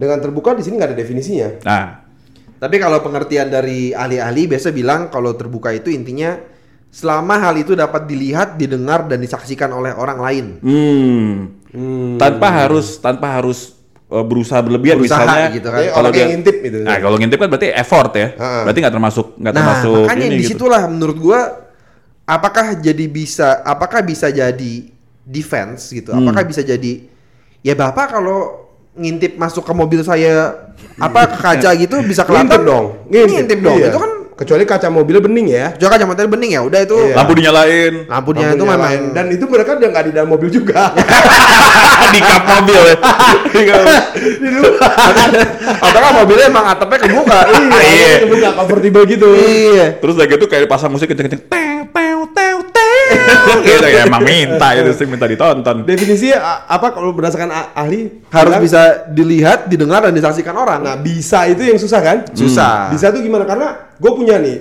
[0.00, 1.48] Dengan terbuka di sini nggak ada definisinya.
[1.68, 1.84] Nah,
[2.60, 6.36] Tapi kalau pengertian dari ahli-ahli biasa bilang kalau terbuka itu intinya
[6.92, 10.46] selama hal itu dapat dilihat, didengar dan disaksikan oleh orang lain.
[10.60, 11.32] hmm.
[12.20, 13.80] Tanpa harus tanpa harus
[14.12, 15.80] uh, berusaha berlebihan Berusaha misalnya gitu kan.
[15.80, 16.78] Jadi orang yang ngintip gitu.
[16.84, 18.28] Nah, kalau ngintip kan berarti effort ya.
[18.36, 18.60] Ha-ha.
[18.68, 20.50] Berarti nggak termasuk nggak Nah, termasuk makanya ini di gitu.
[20.52, 21.40] situlah menurut gua
[22.30, 24.72] apakah jadi bisa apakah bisa jadi
[25.26, 26.14] defense gitu?
[26.14, 26.22] Hmm.
[26.22, 27.10] Apakah bisa jadi
[27.66, 32.70] ya Bapak kalau ngintip masuk ke mobil saya apa ke kaca gitu bisa kelihatan Ngintip
[32.70, 32.86] dong.
[33.10, 33.78] Ngintip, dong.
[33.82, 33.90] Iya.
[33.90, 35.66] Itu kan kecuali kaca mobilnya bening ya.
[35.76, 37.14] juga kacamata bening ya udah itu Iya.
[37.20, 37.94] Lampu dinyalain.
[38.08, 39.00] lampunya itu lain.
[39.12, 40.96] dan itu mereka udah nggak di dalam mobil juga.
[42.16, 42.96] di kap mobil ya.
[43.52, 43.88] Di kap-
[45.80, 47.40] atau kan mobilnya emang atapnya kebuka.
[47.80, 48.24] Iya.
[48.24, 49.28] Itu nggak comfortable gitu.
[49.36, 49.86] iya.
[50.00, 51.44] Terus udah gitu kayak pasang musik kenceng-kenceng.
[51.44, 52.56] Tew, tew, tew.
[53.66, 55.84] gitu ya emang minta itu sih minta ditonton.
[55.84, 60.80] Definisinya a- apa kalau berdasarkan ahli Harus bilang, bisa dilihat, didengar dan disaksikan orang.
[60.80, 62.16] Nah bisa itu yang susah kan?
[62.32, 62.88] Susah.
[62.88, 63.44] Bisa tuh gimana?
[63.44, 64.58] Karena gue punya nih.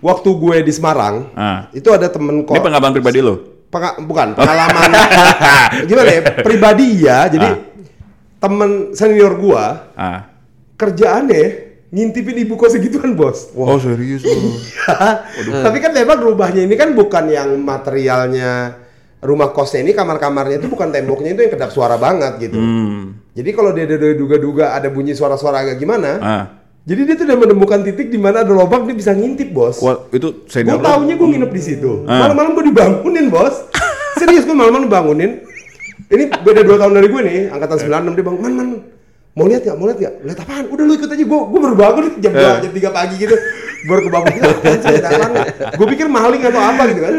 [0.00, 1.68] Waktu gue di Semarang, Ah.
[1.70, 2.56] itu ada temen kok.
[2.56, 3.36] Ini pengalaman pribadi lo.
[3.68, 4.90] Penga- bukan pengalaman
[5.86, 7.56] gimana ya pribadi ya jadi Ah.
[8.36, 10.26] temen senior gua Ah.
[10.74, 14.34] kerjaannya ngintipin ibu kos segituan bos Oh serius lo.
[15.64, 18.74] tapi kan memang rumahnya ini kan bukan yang materialnya
[19.20, 23.22] rumah kosnya ini kamar-kamarnya itu bukan temboknya itu yang kedap suara banget gitu Hmm.
[23.30, 26.44] jadi kalau dia ada duga-duga ada bunyi suara-suara agak gimana Ah.
[26.90, 30.10] Jadi dia tuh udah menemukan titik di mana ada lubang dia bisa ngintip bos Wah,
[30.10, 30.82] itu Gue senior lo.
[30.82, 32.02] taunya gue nginep di situ.
[32.04, 32.26] Ah.
[32.26, 33.54] Malam-malam gue dibangunin bos.
[34.18, 35.46] Serius gue malam-malam dibangunin.
[36.04, 38.40] Ini beda dua tahun dari gue nih, angkatan 96 dia bangun.
[38.42, 38.68] Man, man,
[39.30, 39.76] mau lihat nggak?
[39.78, 40.14] Mau lihat nggak?
[40.26, 40.64] Lihat apaan?
[40.66, 41.22] Udah lu ikut aja.
[41.22, 42.42] Gue gue baru bangun jam Eh.
[42.58, 43.36] 2, jam 3 pagi gitu.
[43.86, 44.32] Baru kebangun.
[45.78, 47.14] Gue pikir maling atau apa gitu kan.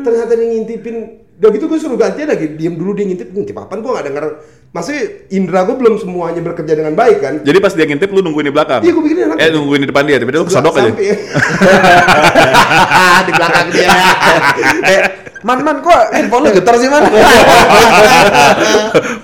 [0.00, 0.96] Ternyata dia ngintipin.
[1.36, 2.46] Udah gitu gue suruh gantian lagi.
[2.56, 3.28] Diam dulu dia ngintip.
[3.30, 3.84] Ngintip apaan?
[3.84, 4.24] Gue gak denger.
[4.70, 7.32] Maksudnya indra gue belum semuanya bekerja dengan baik kan.
[7.42, 8.80] Jadi pas dia ngintip lu nungguin di belakang.
[8.80, 10.90] Iya, gua pikir dia anak- Eh nungguin di depan dia, tapi dia lu kesodok aja.
[13.20, 13.88] Di belakang dia.
[14.82, 14.98] Eh,
[15.42, 17.02] man man kok handphone lu getar sih man?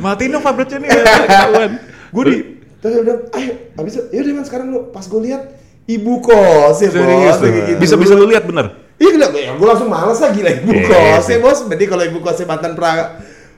[0.03, 0.89] Matiin dong vibrate nih.
[0.91, 1.71] Ketahuan.
[2.09, 2.35] gue di
[2.79, 5.43] terus dia bilang ayo abis itu yaudah man sekarang lu pas gue lihat
[5.87, 7.71] ibu kos ya Serius bos gitu.
[7.77, 8.67] Bisa bisa lu lihat bener.
[8.97, 11.31] iya gila ya, gue langsung males lah gila ibu Iya, kos iya.
[11.31, 12.91] ya bos berarti kalau ibu kosnya mantan pra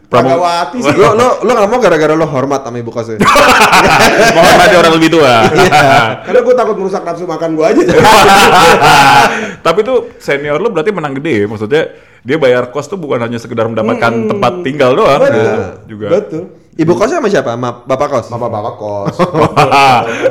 [0.09, 3.21] Pragawati sih lo lo lo nggak mau gara-gara lo hormat sama ibu kosnya.
[4.37, 5.45] Menghormati orang lebih tua.
[6.25, 7.83] karena gue takut merusak nafsu makan gue aja
[9.69, 11.47] Tapi tuh senior lu berarti menang gede ya.
[11.47, 11.83] Maksudnya
[12.25, 15.21] dia bayar kos tuh bukan hanya sekedar mendapatkan tempat tinggal doang.
[15.21, 15.63] betul gitu.
[15.93, 16.07] juga.
[16.09, 16.43] betul
[16.79, 17.59] Ibu kosnya sama siapa?
[17.59, 18.27] Sama bapak kos?
[18.31, 19.15] bapak bapak kos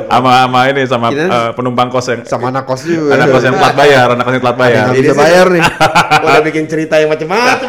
[0.08, 3.20] sama sama ini sama eh, penumpang kos yang Sama anak kos juga.
[3.20, 4.84] anak kos yang telat bayar, anak kos yang telat bayar.
[4.88, 5.62] Ini bisa bayar nih.
[6.24, 7.68] Udah bikin cerita yang macam-macam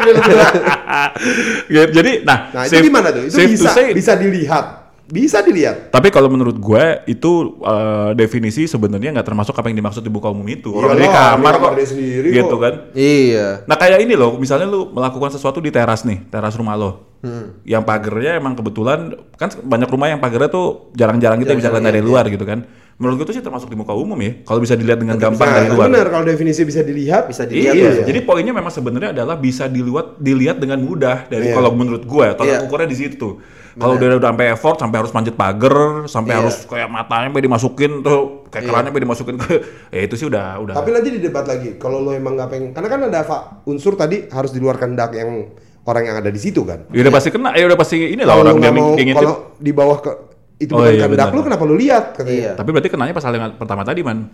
[1.68, 4.79] Jadi nah, nah itu gimana tuh itu bisa bisa dilihat
[5.10, 5.90] Bisa dilihat.
[5.90, 10.30] Tapi kalau menurut gue itu eh, definisi sebenarnya nggak termasuk apa yang dimaksud di buka
[10.30, 10.70] umum itu.
[10.70, 12.62] Orang Iyalah, di kamar kok, dia sendiri gitu kok.
[12.62, 12.74] kan.
[12.94, 13.46] Iya.
[13.66, 17.52] Nah kayak ini loh, misalnya lu melakukan sesuatu di teras nih, teras rumah lo, Hmm.
[17.68, 22.00] yang pagernya emang kebetulan kan banyak rumah yang pagernya tuh jarang-jarang gitu bisa lihat dari
[22.00, 22.64] luar gitu kan.
[23.00, 25.72] Menurut gue tuh sih termasuk di muka umum ya, kalau bisa dilihat dengan gampang dari
[25.72, 25.88] luar.
[25.88, 28.04] benar kalau definisi bisa dilihat, Bisa Iya, dilihat ya.
[28.12, 31.56] jadi poinnya memang sebenarnya adalah bisa dilihat dilihat dengan mudah dari Iya.
[31.56, 32.68] kalau menurut gue, tolak Iya.
[32.68, 33.40] ukurnya di situ.
[33.70, 36.38] Kalau udah udah sampai effort, sampai harus manjat pagar, sampai Iya.
[36.44, 39.48] harus kayak matanya sampai dimasukin tuh, kayak kerannya sampai dimasukin ke,
[39.96, 40.74] ya itu sih udah udah.
[40.76, 41.80] Tapi nanti didebat lagi.
[41.80, 43.20] Kalau lo emang nggak pengen, karena kan ada
[43.64, 44.76] unsur tadi harus di luar
[45.16, 45.48] yang
[45.88, 46.84] orang yang ada di situ kan.
[46.92, 49.16] ya udah pasti kena, ya udah pasti ini lah orang yang mau, gitu.
[49.16, 50.12] kalau di bawah ke
[50.60, 52.04] itu Oh bukan iya, kehendak lu, kenapa lu lihat?
[52.20, 52.36] Katanya.
[52.36, 52.52] Iya.
[52.54, 54.28] Tapi berarti kenanya pas hal yang pertama tadi man.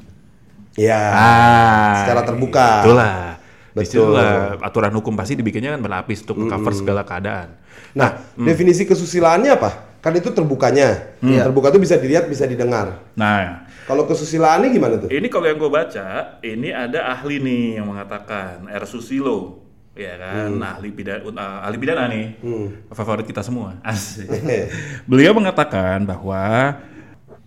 [0.74, 1.00] Ya.
[1.14, 2.82] Ah, secara terbuka.
[2.82, 3.38] Itulah.
[3.72, 3.80] Betul.
[3.80, 4.32] Di situlah
[4.64, 7.54] aturan hukum pasti dibikinnya kan berlapis untuk cover segala keadaan.
[7.92, 9.70] Nah, definisi kesusilaannya apa?
[10.00, 11.16] Kan itu terbukanya.
[11.20, 11.36] Hmm.
[11.44, 13.04] Terbuka itu bisa dilihat, bisa didengar.
[13.16, 15.08] Nah, Kalau kesusilaannya gimana tuh?
[15.14, 19.62] ini kalau yang gue baca, ini ada ahli nih yang mengatakan R Susilo,
[19.96, 22.36] ya kan, ahli pidana, ahli pidana nih,
[22.92, 23.80] favorit kita semua.
[23.84, 24.28] Asik.
[25.08, 26.76] Beliau mengatakan bahwa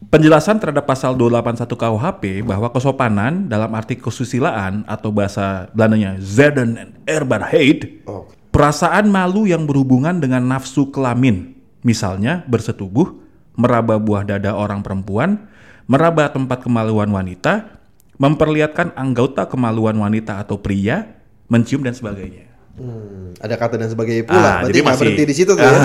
[0.10, 6.90] penjelasan terhadap pasal 281 KUHP bahwa kesopanan dalam arti kesusilaan atau bahasa Belandanya Zeden en
[7.06, 8.26] Eerbaarheid, Oh.
[8.50, 11.54] perasaan malu yang berhubungan dengan nafsu kelamin,
[11.86, 13.14] misalnya bersetubuh,
[13.54, 15.46] meraba buah dada orang perempuan,
[15.86, 17.78] meraba tempat kemaluan wanita,
[18.18, 21.19] memperlihatkan anggota kemaluan wanita atau pria,
[21.50, 22.46] mencium dan sebagainya.
[22.80, 24.40] Hmm, ada kata dan sebagainya pula.
[24.40, 25.84] Ah, Berarti nggak berhenti di situ tuh ya.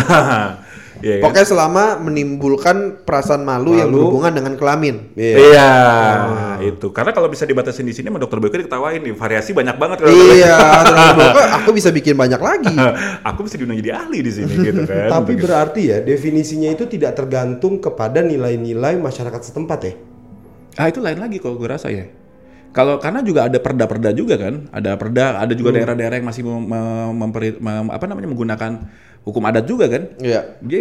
[1.02, 1.22] Iya kan?
[1.26, 3.98] Pokoknya selama menimbulkan perasaan malu, yang Malu.
[3.98, 5.10] berhubungan dengan kelamin.
[5.18, 5.36] Iya.
[5.42, 5.70] Iya,
[6.70, 6.94] itu.
[6.94, 9.10] Karena kalau bisa dibatasin di sini, sama dokter Boyke diketawain nih.
[9.10, 9.96] Variasi banyak banget.
[10.00, 10.54] kalau Iya,
[11.34, 12.70] kok aku bisa bikin banyak lagi.
[13.34, 15.10] Aku bisa diundang jadi ahli di sini gitu kan.
[15.10, 15.44] Tapi Begitu.
[15.50, 19.92] berarti ya definisinya itu tidak tergantung kepada nilai-nilai masyarakat setempat ya.
[20.78, 22.06] Ah itu lain lagi kalau gue rasa ya.
[22.74, 26.58] Kalau karena juga ada perda-perda juga kan, ada perda, ada juga daerah-daerah yang masih mem,
[26.66, 28.72] mem- memperi- mem- apa namanya menggunakan
[29.22, 30.10] hukum adat juga kan.
[30.18, 30.58] Iya.
[30.58, 30.78] Jadi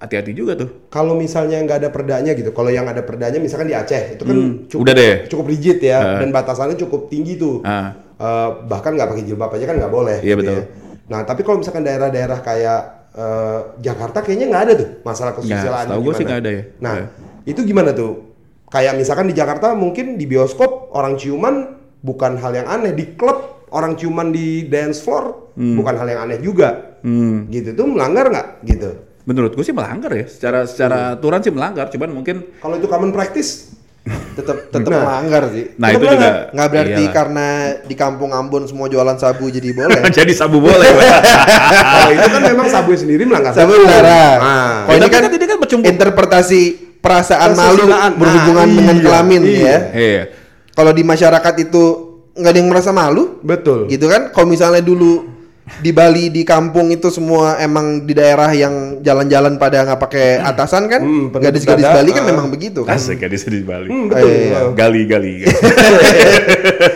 [0.00, 0.88] hati-hati juga tuh.
[0.88, 4.36] Kalau misalnya nggak ada perdanya gitu, kalau yang ada perdanya misalkan di Aceh itu kan
[4.66, 5.14] cukup, Hmm, udah deh.
[5.28, 7.60] cukup rigid ya dan batasannya cukup tinggi tuh.
[7.60, 7.92] Ah.
[8.14, 10.18] Eh, bahkan nggak pakai jilbab aja kan nggak boleh.
[10.24, 10.56] Iya, gitu betul.
[10.56, 10.64] ya.
[11.12, 12.80] Nah tapi kalau misalkan daerah-daerah kayak
[13.14, 15.86] eh, Jakarta kayaknya nggak ada tuh masalah kesusilaan.
[15.86, 16.62] setahu gua sih nggak ada ya.
[16.80, 17.06] Nah Iya.
[17.46, 18.33] itu gimana tuh?
[18.72, 23.68] Kayak misalkan di Jakarta mungkin di bioskop orang ciuman bukan hal yang aneh di klub
[23.74, 25.78] orang ciuman di dance floor Hmm.
[25.78, 26.98] bukan hal yang aneh juga.
[27.46, 28.90] Gitu tuh melanggar nggak gitu?
[29.22, 30.26] Menurut gue sih melanggar ya.
[30.26, 33.70] Secara secara aturan sih melanggar, cuman mungkin Kalau itu common practice
[34.04, 35.00] Tetap tetap Nah.
[35.00, 35.72] melanggar sih.
[35.74, 36.52] nah Tetep itu juga melanggar.
[36.52, 37.14] Nggak berarti Iyalah.
[37.14, 37.46] karena
[37.80, 40.00] di kampung Ambon semua jualan sabu jadi boleh.
[40.18, 40.84] jadi sabu boleh.
[41.86, 44.38] Kalau itu kan memang sabu sendiri melanggar sabu dilarang.
[44.38, 46.62] Nah, Kalau ini kan kan ini kan bercumbu- interpretasi
[46.98, 48.12] perasaan malu Kesusilaan.
[48.14, 49.56] berhubungan Nah, dengan iya, kelamin iya.
[49.56, 49.78] ya.
[49.94, 50.22] Iya.
[50.70, 51.82] Kalau di masyarakat itu
[52.34, 53.86] nggak ada yang merasa malu, betul.
[53.86, 54.28] gitu kan?
[54.28, 55.33] Kalau misalnya dulu
[55.64, 60.92] di Bali di kampung itu semua emang di daerah yang jalan-jalan pada nggak pakai atasan
[60.92, 61.00] kan?
[61.00, 62.28] Hmm, Gadis-gadis Bali kan ah.
[62.28, 63.00] memang begitu kan?
[63.00, 63.88] Asik gadis di Bali.
[63.88, 64.28] Hmm, betul.
[64.28, 64.60] Eh, iya.
[64.76, 65.34] Gali gali.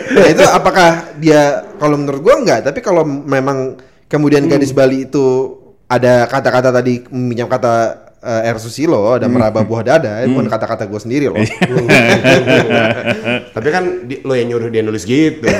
[0.09, 3.77] Nah, itu apakah dia kalau menurut gua enggak, tapi kalau memang
[4.09, 4.51] kemudian Hmm.
[4.51, 5.55] gadis Bali itu
[5.85, 9.33] ada kata-kata tadi meminjam kata eh, R Susilo ada Hmm.
[9.33, 11.39] meraba buah dada, itu bukan kata-kata gua sendiri loh.
[13.55, 15.45] Tapi kan di- lo yang nyuruh dia nulis gitu.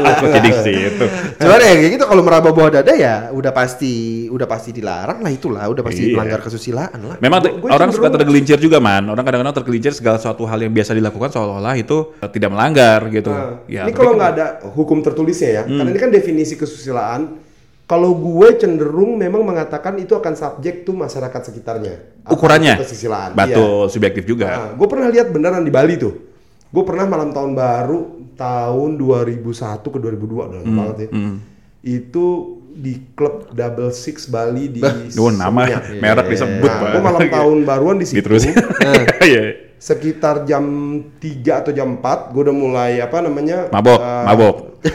[0.00, 1.04] Oh, jadi situ.
[1.36, 5.28] Cuman ya kayak gitu kalau meraba buah dada ya udah pasti udah pasti dilarang lah
[5.28, 6.12] itulah, udah pasti Iya.
[6.14, 7.16] melanggar kesusilaan lah.
[7.18, 9.06] Memang Gua- gua orang suka tergelincir juga man.
[9.06, 13.30] Orang kadang-kadang tergelincir segala suatu hal yang biasa dilakukan seolah-olah itu eh, tidak melanggar gitu.
[13.30, 17.49] Nah, ya, ini kalau kan- nggak ada hukum tertulisnya ya, karena ini kan definisi kesusilaan.
[17.90, 22.22] Kalau gue cenderung memang mengatakan itu akan subjek tuh masyarakat sekitarnya.
[22.30, 23.34] Ukurannya kesusilaan.
[23.34, 24.46] Betul, subjektif juga.
[24.46, 26.14] Nah, gue pernah lihat beneran di Bali tuh.
[26.70, 31.08] Gue pernah malam tahun baru tahun 2001 ke 2002 udah lama banget ya.
[31.82, 32.26] Itu
[32.70, 34.78] di klub Double Six Bali di
[35.10, 35.82] Duh, nama Seminyak.
[35.98, 38.22] merek disebut Nah, gue malam tahun baruan di situ.
[38.22, 38.54] Diterusin.
[39.26, 39.69] Iya.
[39.80, 40.64] Sekitar jam
[41.16, 41.24] 3
[41.56, 44.54] atau jam 4 gue udah mulai apa namanya Mabok, eh, mabok.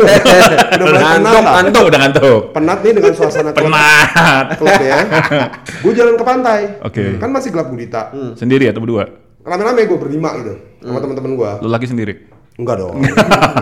[0.71, 1.53] udah mulai penat Ngantuk, lah.
[1.55, 2.41] ngantuk, udah ngantuk.
[2.53, 4.45] penat nih dengan suasana klub, Penat.
[4.55, 4.97] klub ya
[5.83, 7.17] gue jalan ke pantai Oke.
[7.17, 9.09] kan masih gelap gulita Sendiri atau berdua?
[9.41, 12.13] rame-rame gue berlima gitu sama teman-teman gue Lu lagi sendiri.
[12.55, 12.97] enggak dong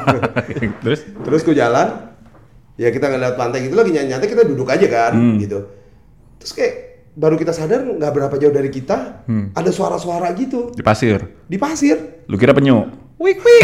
[0.83, 1.07] Terus?
[1.23, 1.87] terus gue jalan
[2.75, 5.71] ya kita ngeliat pantai gitu lagi nyantai kita duduk aja kan gitu
[6.35, 11.21] terus kayak baru kita sadar nggak berapa jauh dari kita ada suara-suara gitu Di pasir.
[11.45, 12.89] di pasir Lu kira penyu?
[13.15, 13.63] wik wik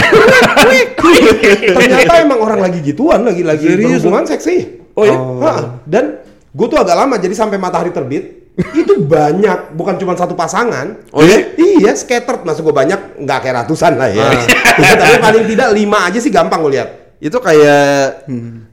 [0.64, 4.00] wik wik ternyata emang orang lagi gituan lagi lagi Serius?
[4.00, 4.58] berhubungan seksi
[4.94, 5.16] Oh, iya?
[5.16, 6.20] Hah, dan
[6.50, 11.08] gue tuh agak lama jadi sampai matahari terbit itu banyak, bukan cuma satu pasangan.
[11.16, 11.56] Oh iya?
[11.56, 14.28] Iya, scattered masuk gue banyak, nggak kayak ratusan lah ya.
[14.76, 17.09] Iya, tapi paling tidak lima aja sih gampang gue lihat.
[17.20, 18.24] Itu kayak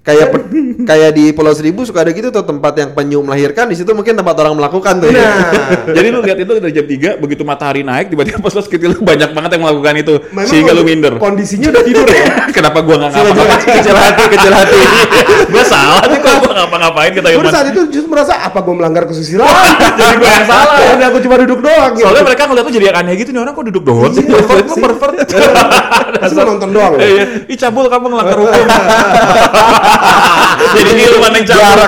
[0.07, 0.47] kayak pe-
[0.87, 4.15] kayak di Pulau Seribu suka ada gitu tuh tempat yang penyu melahirkan di situ mungkin
[4.15, 5.11] tempat orang melakukan tuh.
[5.11, 5.19] ya.
[5.19, 5.51] Nah,
[5.99, 9.35] Jadi lu lihat itu dari jam 3 begitu matahari naik tiba-tiba pas pas kecil banyak
[9.35, 11.19] banget yang melakukan itu memang sehingga lu minder.
[11.19, 12.27] Kondisinya udah tidur ya.
[12.57, 13.67] Kenapa gua nggak ngapa-ngapain?
[13.83, 14.79] kecil hati, kecil hati.
[15.53, 17.51] gua salah nih kok gua ngapa-ngapain kita Gue Yuman.
[17.51, 19.51] saat itu justru merasa apa gue melanggar kesusilaan?
[19.99, 20.79] Jadi gue yang salah.
[20.79, 21.93] Jadi aku cuma duduk doang.
[21.99, 22.07] gitu.
[22.07, 24.23] Soalnya mereka ngeliat tuh jadi yang aneh gitu nih orang kok duduk doang sih.
[24.23, 24.39] Iya,
[24.79, 25.15] Pervert,
[26.37, 26.93] lu nonton doang.
[27.01, 27.25] Eh, iya.
[27.49, 28.36] Ih cabul kamu ngelanggar
[30.77, 31.79] Jadi ini lu yang cabul.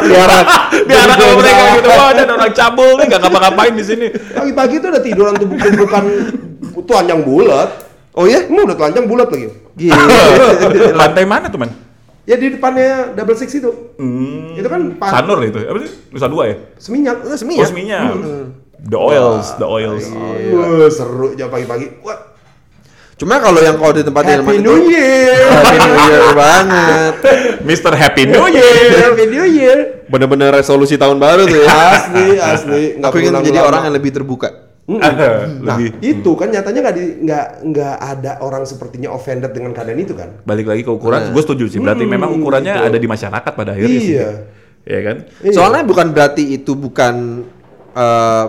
[0.72, 1.88] Jadi sama gua mereka gitu.
[1.88, 4.06] Wah, ada orang cabul nih nggak ngapa-ngapain di sini.
[4.12, 6.04] Pagi-pagi tuh udah tiduran tuh bukan
[6.88, 7.68] telanjang bulat.
[8.18, 8.48] Oh iya?
[8.48, 9.48] Emang udah telanjang bulat lagi.
[9.78, 9.94] Gila.
[10.96, 11.70] Lantai mana tuh, Man?
[12.28, 13.70] Ya di depannya double six itu.
[14.52, 15.64] Itu kan pas Sanur itu.
[15.64, 15.92] Apa sih?
[16.12, 16.56] Nusa Dua ya?
[16.76, 17.16] seminyak.
[17.24, 17.68] Eh, Oh, seminyak.
[17.72, 17.98] Seminya.
[18.78, 20.04] The oils, the oils.
[20.52, 22.04] Wah, seru jam pagi-pagi.
[22.04, 22.27] Wah,
[23.18, 25.42] Cuma kalau yang kalau di tempat yang Happy New Year.
[25.50, 27.12] Happy New Year banget.
[27.66, 27.92] Mr.
[27.98, 28.94] Happy New Year.
[28.94, 29.78] Happy New Year.
[30.06, 31.66] Bener-bener resolusi tahun baru tuh ya.
[31.98, 32.82] Asli, asli.
[33.02, 34.70] Nggak Aku ingin menjadi orang yang lebih terbuka.
[34.88, 35.44] Nah,
[35.76, 36.00] Lebih.
[36.00, 40.40] itu kan nyatanya nggak di nggak nggak ada orang sepertinya offended dengan keadaan itu kan?
[40.48, 41.76] Balik lagi ke ukuran, gue setuju sih.
[41.76, 42.88] Berarti memang ukurannya gitu.
[42.88, 44.16] ada di masyarakat pada akhirnya sih.
[44.16, 44.30] Iya.
[44.88, 45.16] Iya kan?
[45.44, 45.52] Iya.
[45.52, 47.44] Soalnya bukan berarti itu bukan
[47.94, 48.44] eh,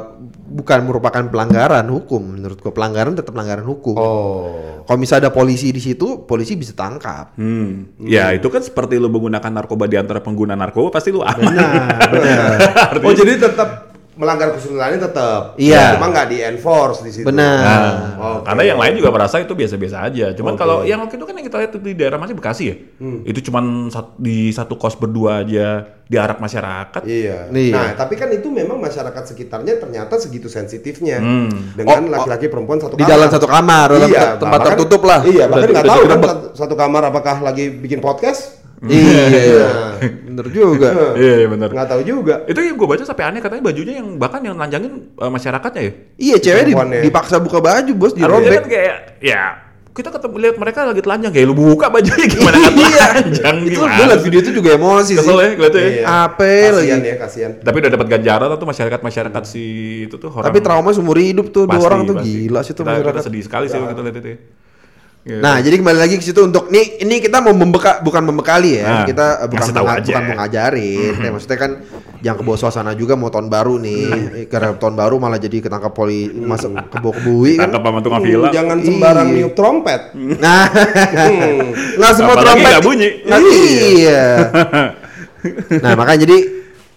[0.49, 2.73] bukan merupakan pelanggaran hukum menurutku.
[2.73, 3.95] Pelanggaran tetap pelanggaran hukum.
[3.95, 4.81] Oh.
[4.83, 7.37] Kalau misalnya ada polisi di situ, polisi bisa tangkap.
[7.37, 7.99] Hmm.
[8.01, 11.53] Ya itu kan seperti lu menggunakan narkoba di antara pengguna narkoba pasti lu aman.
[13.05, 15.55] Oh jadi tetap melanggar kesulitannya tetap.
[15.55, 15.95] Iya.
[15.95, 17.25] Cuma nggak di enforce di situ.
[17.31, 17.63] Benar.
[17.63, 18.51] Nah, Oke.
[18.51, 20.35] karena yang lain juga merasa itu biasa-biasa aja.
[20.35, 20.59] Cuman Oke.
[20.59, 22.75] kalau yang waktu itu kan yang kita lihat di daerah masih Bekasi ya,
[23.23, 27.01] itu cuman sat- di satu kos berdua aja diarak masyarakat.
[27.05, 27.47] Iya.
[27.47, 27.69] Iya.
[27.71, 31.77] Nah, tapi kan itu memang masyarakat sekitarnya ternyata segitu sensitifnya Hmm.
[31.77, 32.11] dengan Oh, oh.
[32.11, 33.13] laki-laki perempuan satu Di kamar.
[33.13, 35.19] dalam satu kamar, dalam iya, tempat bahkan- tertutup lah.
[35.21, 38.57] Iya, bahkan nggak tahu kan satu, satu kamar apakah lagi bikin podcast?
[38.89, 41.13] iya, bener juga.
[41.13, 41.69] Iya benar.
[41.69, 42.41] Nggak tahu juga.
[42.47, 45.93] Itu yang gue baca sampai aneh katanya bajunya yang bahkan yang nanjangin eh, masyarakatnya ya.
[46.17, 48.49] Iya, cewek di- dipaksa buka baju, bos, dirobek.
[48.55, 49.43] kan kayak ya
[49.89, 53.91] kita ketemu lihat mereka lagi telanjang kayak lu buka bajunya gimana nggak telanjang Itu gimana
[53.91, 54.23] gue liat sih?
[54.23, 55.15] video itu juga emosi sih.
[55.17, 55.89] Kesel ya ngeliatnya ya.
[55.89, 56.03] Iya.
[56.23, 57.09] Apa Kasian lagi?
[57.09, 57.51] ya, kasian.
[57.59, 59.63] Tapi udah dapat ganjaran tuh masyarakat masyarakat si
[60.05, 60.45] itu tuh orang.
[60.45, 62.29] Tapi trauma seumur hidup tuh dua Pasti, orang tuh pasti.
[62.29, 63.23] gila sih tuh kita, kita masyarakat.
[63.25, 64.29] sedih sekali sih kita lihat itu.
[65.19, 65.35] Gitu.
[65.37, 68.87] Nah, jadi kembali lagi ke situ untuk nih ini kita mau membeka bukan membekali ya.
[68.89, 70.07] Nah, kita bukan ngasih tahu menga- aja.
[70.07, 71.11] bukan mau ngajarin.
[71.13, 71.71] Kayak maksudnya kan
[72.19, 74.03] jangan kebawa suasana juga mau tahun baru nih.
[74.33, 77.67] Eh, Karena tahun baru malah jadi ketangkap poli masuk kebo kebui kan.
[77.67, 78.47] Tangkap sama tukang villa.
[78.47, 79.35] Hmm, jangan sembarang Iya.
[79.37, 80.01] niup trompet.
[80.39, 81.59] Nah, Hmm.
[81.93, 83.09] nggak semua Apalagi trompet nggak bunyi.
[83.21, 84.23] Nggak- iya.
[85.83, 86.37] nah, makanya jadi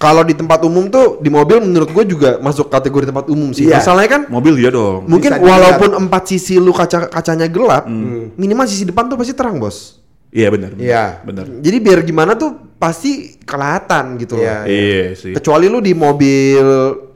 [0.03, 3.70] kalau di tempat umum tuh di mobil menurut gue juga masuk kategori tempat umum sih.
[3.70, 3.78] Iya.
[3.78, 5.07] Masalahnya kan Mobil dia dong.
[5.07, 5.55] mungkin Bisa dilihat.
[5.55, 7.86] walaupun empat sisi lu kaca kacanya gelap,
[8.34, 10.03] minimal sisi depan tuh pasti terang, Bos.
[10.34, 10.74] Iya benar.
[10.74, 11.22] Iya.
[11.22, 11.46] Benar.
[11.62, 14.42] Jadi biar gimana tuh pasti kelihatan gitu loh.
[14.42, 14.59] Iya.
[14.66, 15.32] Iya sih.
[15.38, 16.66] Kecuali lu di mobil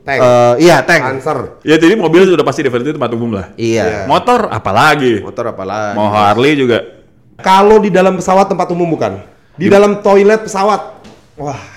[0.07, 0.19] Tank.
[0.23, 1.03] eh, iya, tank.
[1.19, 1.59] Answer.
[1.67, 3.51] Ya jadi mobil sudah pasti definitely tempat umum lah.
[3.59, 4.07] Iya.
[4.07, 5.19] Motor apalagi.
[5.19, 5.99] Motor apalagi.
[5.99, 6.79] Mau Harley juga.
[7.43, 9.19] Kalau di dalam pesawat tempat umum bukan.
[9.59, 11.03] Di dalam toilet pesawat.
[11.35, 11.76] Wah.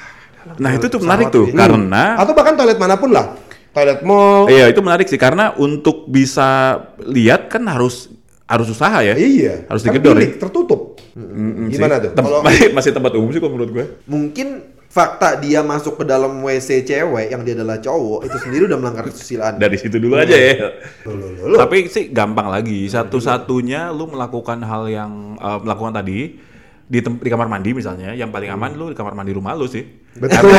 [0.57, 1.57] Nah itu tuh menarik tuh ini.
[1.57, 3.37] karena atau bahkan toilet mana pun lah.
[3.71, 4.47] Toilet mall.
[4.47, 8.11] Iya itu menarik sih karena untuk bisa lihat kan harus
[8.45, 9.15] harus usaha ya.
[9.15, 9.67] Iya.
[9.67, 10.27] Harus Kan digedor ya.
[10.35, 10.99] tertutup.
[11.11, 12.03] Mm-mm Gimana sih.
[12.07, 12.11] tuh?
[12.15, 13.85] Tem- Kalau- masih, masih tempat umum sih kalau menurut gue.
[14.05, 14.49] Mungkin
[14.91, 19.07] fakta dia masuk ke dalam WC cewek yang dia adalah cowok itu sendiri udah melanggar
[19.07, 19.55] kesusilaan.
[19.55, 20.75] Dari situ dulu aja ya.
[21.07, 21.59] Loh, loh, loh, loh.
[21.59, 22.91] Tapi sih gampang lagi.
[22.91, 26.35] Satu-satunya lu melakukan hal yang eh, melakukan tadi
[26.91, 29.71] di, tem- di kamar mandi misalnya, yang paling aman lu di kamar mandi rumah lu
[29.71, 30.00] sih.
[30.11, 30.51] Betul.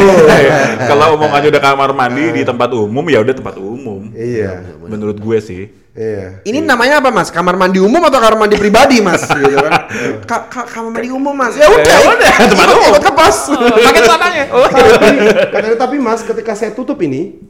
[0.89, 4.07] Kalau omongannya udah kamar mandi di tempat umum ya udah tempat umum.
[4.11, 4.63] iya.
[4.79, 5.63] Menurut gue sih.
[5.91, 6.39] Iya.
[6.47, 7.27] Ini namanya apa, Mas?
[7.27, 9.27] Kamar mandi umum atau kamar mandi pribadi, Mas?
[9.27, 9.91] gitu kan.
[10.23, 11.51] Ka- ka- kamar mandi umum, Mas.
[11.53, 12.91] Ya udah, Ya udah, tempat ikut- umum.
[12.95, 13.37] ikut ke pos.
[13.87, 14.43] Pakai sananya.
[14.47, 15.15] tapi,
[15.51, 17.43] katanya, tapi mas ketika saya tutup ini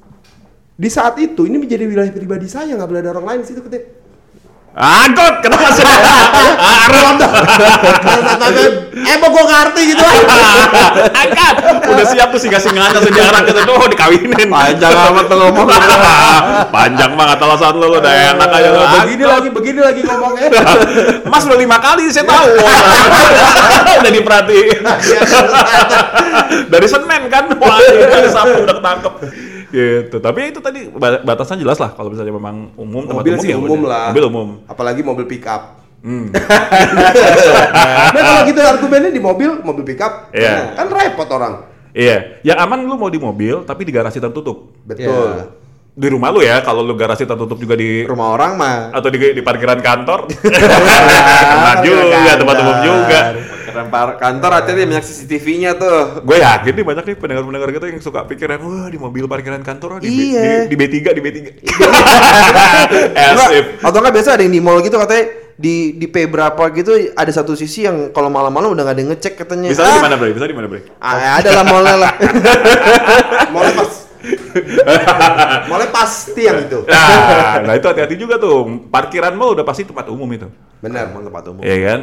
[0.74, 3.62] di saat itu ini menjadi wilayah pribadi saya nggak boleh ada orang lain di situ
[3.62, 3.86] katanya.
[4.72, 5.84] Angkot, kenapa sih?
[9.02, 10.04] eh mau gue ngerti gitu
[11.12, 11.56] Angkat.
[11.92, 14.48] Udah siap tuh singa-singanya sejarah kita tuh oh, dikawinin.
[14.48, 15.68] Panjang amat tuh ngomong.
[16.72, 18.80] Panjang banget alasan lu, lu udah enak aja lu.
[18.80, 20.48] begini lagi begini lagi ngomongnya
[21.28, 22.56] Mas udah lima kali saya tahu.
[24.08, 24.82] udah diperhatiin.
[26.72, 29.14] Dari Senin kan, wah ini Sabtu udah ketangkep.
[29.72, 30.18] Gitu.
[30.18, 33.50] Tapi itu tadi ba- batasan jelas lah kalau misalnya memang umum tempat mobil umum sih
[33.50, 33.88] ya umum udah.
[33.88, 34.48] lah Mobil umum.
[34.66, 36.34] apalagi mobil pick up Hmm.
[38.12, 40.74] nah kalau gitu argumennya di mobil mobil pick up Iya.
[40.74, 41.54] kan repot orang
[41.92, 44.72] Iya, yang aman lu mau di mobil tapi di garasi tertutup.
[44.82, 45.12] Betul.
[45.38, 45.46] Ya.
[45.92, 48.78] Di rumah lu ya, kalau lu garasi tertutup juga di Rumah orang mah.
[48.92, 50.24] atau di, di parkiran kantor.
[51.52, 53.20] Kena juga tempat umum juga.
[53.72, 56.22] Keren par kantor hati-hati banyak CCTV-nya tuh.
[56.22, 59.98] Gue yakin nih banyak nih pendengar-pendengar kita yang suka pikiran, wah di mobil parkiran kantor,
[59.98, 60.68] di, B- Iya.
[60.68, 61.38] di, di B3, di B3.
[63.14, 63.66] As Enggak, if.
[63.80, 67.30] atau enggak biasa ada yang di mall gitu katanya di di P berapa gitu ada
[67.30, 69.70] satu sisi yang kalau malam-malam udah nggak ada yang ngecek katanya.
[69.70, 70.32] Bisa di mana, Bre?
[70.32, 70.82] Bisa di mana, Bre?
[70.98, 72.14] Ah, ada lah mallnya lah.
[73.54, 73.92] Mulai pas.
[75.70, 76.86] Mulai pasti yang itu.
[76.86, 78.86] Nah, nah itu hati-hati juga tuh.
[78.88, 80.48] Parkiran mall udah pasti tempat umum itu.
[80.80, 81.14] Benar.
[81.14, 81.62] Tempat umum.
[81.62, 82.00] Iya kan?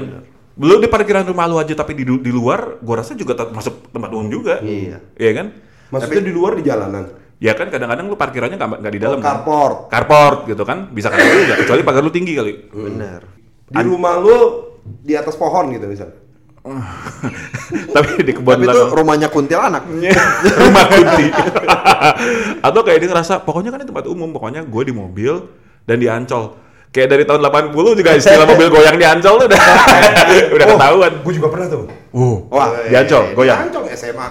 [0.58, 4.10] Belum di parkiran rumah lu aja tapi di, di luar, gua rasa juga masuk tempat
[4.10, 4.58] umum juga.
[4.58, 4.98] Iya.
[5.14, 5.46] Iya kan?
[5.94, 7.04] Maksudnya di luar di jalanan.
[7.38, 9.18] Ya kan kadang-kadang lu parkirannya nggak nggak di dalam.
[9.18, 9.26] Oh, kan?
[9.38, 9.76] carport.
[9.86, 10.90] Carport gitu kan?
[10.90, 11.54] Bisa kan juga.
[11.62, 12.52] Kecuali pagar lu tinggi kali.
[12.74, 13.22] Benar.
[13.70, 14.36] Di rumah lu
[14.82, 16.18] di atas pohon gitu misalnya.
[17.96, 19.86] tapi di kebun Tapi itu rumahnya kuntilanak.
[20.66, 21.26] rumah kunti.
[22.66, 25.32] Atau kayak dia ngerasa, pokoknya kan ini tempat umum, pokoknya gue di mobil
[25.88, 26.67] dan di Ancol.
[26.98, 29.60] Kayak dari tahun 80 juga istilah mobil goyang di Ancol tuh udah
[30.58, 31.12] udah ketahuan.
[31.22, 31.86] Gue juga pernah tuh.
[32.10, 33.58] Oh, Wah, di Ancol, Eh, goyang.
[33.60, 34.28] Di Ancol SMA.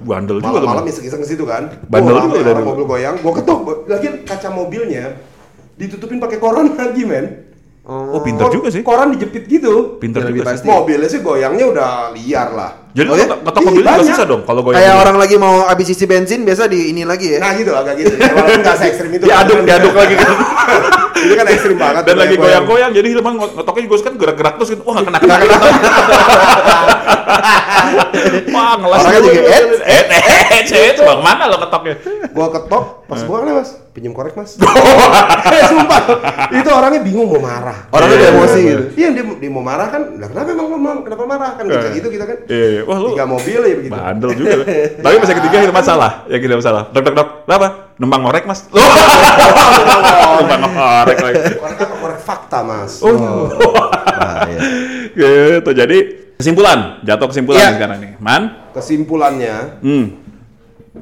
[0.00, 0.54] Bandel juga tuh.
[0.56, 0.86] Malam-malam Bang.
[0.88, 1.62] iseng-iseng ke situ kan.
[1.84, 2.66] Bandel Gua juga udah dulu.
[2.68, 3.58] mobil goyang, gua ketok.
[3.84, 5.18] Lagi kaca mobilnya
[5.74, 7.26] ditutupin pakai koran lagi, men.
[7.82, 8.82] Oh, pinter Kor- juga sih.
[8.82, 9.98] Koran dijepit gitu.
[9.98, 10.62] Pinter Lebih juga sih.
[10.62, 10.66] pasti.
[10.68, 12.70] Mobilnya sih goyangnya udah liar lah.
[12.90, 13.24] Jadi Oh ya?
[13.24, 14.78] ketok ketok Ih, mobil juga susah dong kalau goyang.
[14.78, 17.38] Kayak orang lagi mau habis isi bensin biasa di ini lagi ya.
[17.38, 18.10] Nah gitu agak gitu.
[18.12, 19.24] Ya, Walaupun nggak se ekstrim itu.
[19.26, 19.64] diaduk kan.
[19.64, 20.34] diaduk lagi gitu.
[21.20, 22.02] Ini kan ekstrim banget.
[22.02, 22.64] Dan lagi goyang.
[22.64, 24.82] goyang-goyang jadi Hilman ngetoknya juga kan gerak-gerak terus gitu.
[24.82, 25.36] Wah, nggak kena kena.
[25.38, 25.58] kena.
[28.50, 29.00] Wah, ngelas.
[29.00, 31.94] Orangnya juga, eh, eh, eh, eh, coba mana lo ketoknya?
[32.30, 33.24] Gua ketok, pas Eh.
[33.24, 34.54] gua kan mas, pinjam korek mas.
[35.50, 36.00] Eh, sumpah,
[36.52, 37.90] itu orangnya bingung mau marah.
[37.90, 38.82] Orangnya udah emosi gitu.
[38.94, 42.08] Iya dia, dia mau marah kan, lah kenapa emang emang- kenapa marah kan bisa gitu
[42.08, 42.36] kita kan.
[42.46, 43.92] Iya, wah lu Tiga mobil ya begitu.
[43.92, 44.56] bandel juga.
[44.96, 46.82] Tapi pas yang ketiga itu masalah, yang ketiga masalah.
[46.90, 47.68] Dok dok dok, apa?
[48.00, 48.64] Numpang ngorek mas?
[50.40, 51.40] Numpang ngorek lagi.
[52.00, 53.04] Korek fakta mas.
[53.04, 53.12] Oh,
[53.52, 54.58] Bahaya.
[55.12, 55.70] gitu.
[55.76, 55.98] Jadi
[56.40, 57.68] kesimpulan, jatuh kesimpulan Iya.
[57.68, 58.12] nih sekarang nih.
[58.16, 58.42] Man,
[58.72, 60.06] Kesimpulannya hmm,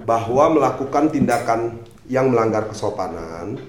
[0.03, 1.79] bahwa melakukan tindakan
[2.11, 3.61] yang melanggar kesopanan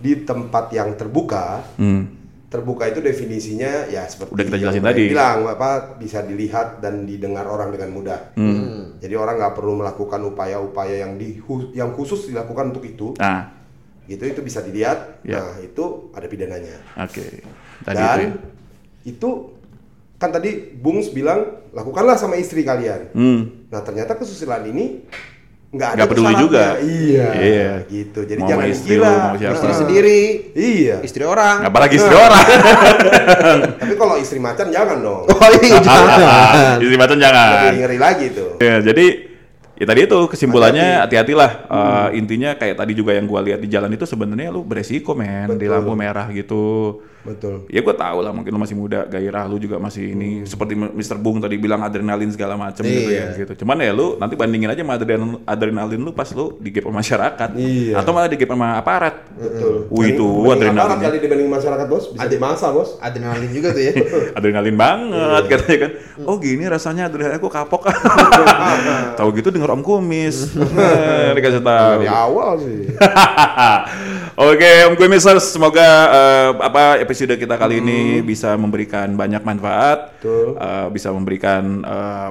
[0.00, 2.21] di tempat yang terbuka, hmm.
[2.52, 5.08] Terbuka itu definisinya ya seperti Udah kita jelasin tadi.
[5.08, 8.20] bilang apa bisa dilihat dan didengar orang dengan mudah.
[8.36, 9.00] Hmm.
[9.00, 11.40] Jadi orang nggak perlu melakukan upaya-upaya yang di
[11.72, 13.16] yang khusus dilakukan untuk itu.
[13.16, 13.62] Nah,
[14.02, 15.22] Gitu itu bisa dilihat.
[15.22, 15.40] Ya.
[15.40, 16.76] Nah, itu ada pidananya.
[16.98, 17.24] oke.
[17.82, 18.32] Tadi dan itu ya.
[19.08, 19.30] itu
[20.18, 23.10] kan tadi Bungs bilang lakukanlah sama istri kalian.
[23.16, 23.66] Hmm.
[23.72, 25.06] Nah, ternyata kesusilaan ini
[25.72, 26.76] nggak ada peduli juga.
[26.84, 27.28] Iya.
[27.32, 27.70] Iya.
[27.88, 28.20] Gitu.
[28.28, 29.54] Jadi Mau jangan istri lu, mau siapa.
[29.56, 30.20] Istri sendiri,
[30.52, 30.96] Iya.
[31.00, 31.56] istri orang.
[31.64, 32.44] Apalagi istri orang.
[33.80, 35.24] Tapi kalau istri macan jangan dong.
[35.32, 36.76] Oh iya, jangan.
[36.76, 37.48] istri macan jangan.
[37.72, 38.50] Lebih ngeri lagi tuh.
[38.60, 39.31] Ya, jadi
[39.74, 41.50] ya tadi itu kesimpulannya hati-hatilah.
[41.66, 45.56] Eh, intinya kayak tadi juga yang gua lihat di jalan itu sebenarnya lu beresiko men
[45.56, 45.72] di Betul.
[45.72, 46.64] lampu merah gitu.
[47.22, 47.70] Betul.
[47.70, 51.22] Ya gue tahu lah mungkin lu masih muda, gairah lu juga masih ini seperti Mr.
[51.22, 53.46] Bung tadi bilang adrenalin segala macem gitu ya Iya.
[53.46, 53.62] gitu.
[53.62, 56.98] Cuman ya lu nanti bandingin aja sama adrenalin, adrenalin lu pas lu di gap sama
[56.98, 58.02] masyarakat Iya.
[58.02, 59.14] atau malah di gap sama aparat.
[59.38, 59.86] Betul.
[59.94, 60.82] Wih, itu adrenalin.
[60.82, 62.98] aparat kali dibanding masyarakat bos, bisa di masa bos.
[62.98, 63.92] Adrenalin juga tuh ya.
[64.42, 65.90] adrenalin banget katanya kan.
[66.26, 67.86] Oh gini rasanya adrenalin aku kapok.
[69.18, 70.36] tahu gitu denger Om Kumis.
[70.72, 71.90] Nah, Dikasih tahu.
[72.04, 72.80] Dari awal sih.
[74.52, 80.56] Oke, Om Kumisers, semoga eh, apa episode kita kali ini bisa memberikan banyak manfaat, Betul.
[80.56, 82.30] eh, bisa memberikan eh,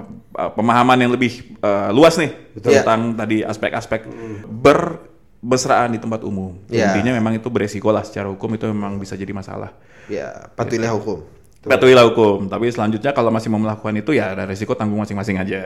[0.57, 2.81] pemahaman yang lebih eh, luas nih Betul.
[2.81, 4.05] tentang tadi aspek-aspek
[4.49, 6.57] berbesraan di tempat umum.
[6.69, 6.93] Ya.
[6.93, 9.73] Intinya memang itu beresiko lah secara hukum itu memang bisa jadi masalah.
[10.09, 11.40] Ya, patuhilah hukum.
[11.62, 15.62] Patuhilah hukum, tapi selanjutnya kalau masih mau melakukan itu ya ada resiko tanggung masing-masing aja.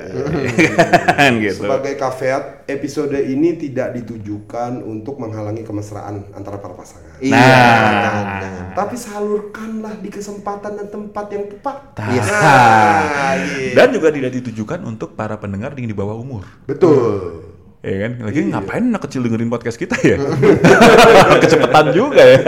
[1.16, 1.64] Kan gitu.
[1.64, 7.16] Sebagai kafeat, episode ini tidak ditujukan untuk menghalangi kemesraan antara para pasangan.
[7.24, 7.96] Iya, Nah.
[8.04, 8.66] jangan, jangan.
[8.76, 11.78] Tapi salurkanlah di kesempatan dan tempat yang tepat.
[11.96, 12.24] Iya.
[12.28, 13.72] Nah, iya.
[13.72, 16.43] Dan juga tidak ditujukan untuk para pendengar yang di bawah umur.
[16.68, 17.39] Betul.
[17.80, 18.20] Ya kan?
[18.20, 20.20] Lagi ngapain anak kecil dengerin podcast kita ya?
[21.46, 22.41] Kecepetan juga ya.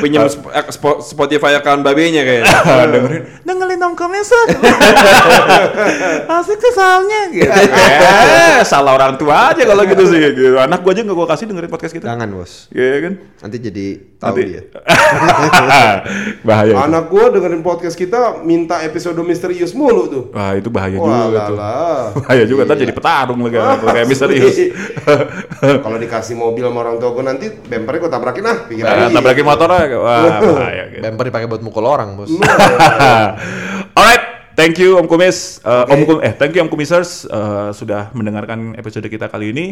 [0.00, 2.48] Pinjam sp- eh, spo- Spotify account babenya kayaknya.
[2.94, 3.22] dengerin.
[3.42, 4.48] Dengerin nongkrongnya set.
[6.38, 7.50] Asik sih soalnya gitu.
[7.50, 10.18] eh, salah orang tua aja kalau gitu sih.
[10.20, 10.56] Gitu.
[10.56, 12.06] Anak gua aja nggak gua kasih dengerin podcast kita.
[12.08, 12.68] Jangan, Bos.
[12.70, 13.12] Iya kan?
[13.42, 13.86] Nanti jadi
[14.22, 14.62] tahu Nanti- dia.
[16.46, 16.74] bahaya.
[16.80, 20.22] Anak gua dengerin podcast kita minta episode misterius mulu tuh.
[20.30, 21.56] Wah, itu bahaya Wah, juga tuh.
[21.58, 22.00] lah.
[22.22, 24.56] Bahaya juga ntar jadi petarung lagi kalau kayak misterius.
[25.58, 29.42] Kalau dikasih mobil sama orang tua gua nanti bempernya gua tabrakin ah, pikir Nah, tabrakin
[29.42, 31.02] motornya, wah bahaya gitu.
[31.02, 32.30] Bemper dipakai buat mukul orang, Bos.
[33.92, 38.08] Alright, thank you Om Kumis, Eh, Om Kum- eh thank you Om Kumisers eh, sudah
[38.12, 39.66] mendengarkan episode kita kali ini.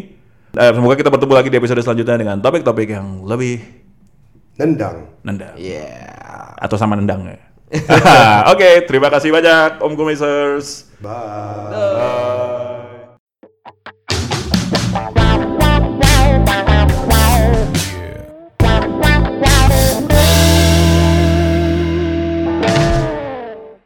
[0.50, 3.79] Eh, semoga kita bertemu lagi di episode selanjutnya dengan topik-topik yang lebih
[4.60, 5.08] Nendang.
[5.24, 6.52] nendang Yeah.
[6.60, 7.40] atau sama nendang ya.
[8.52, 10.84] Oke, terima kasih banyak Om Kumisers.
[11.00, 11.72] Bye.
[11.72, 12.48] Bye.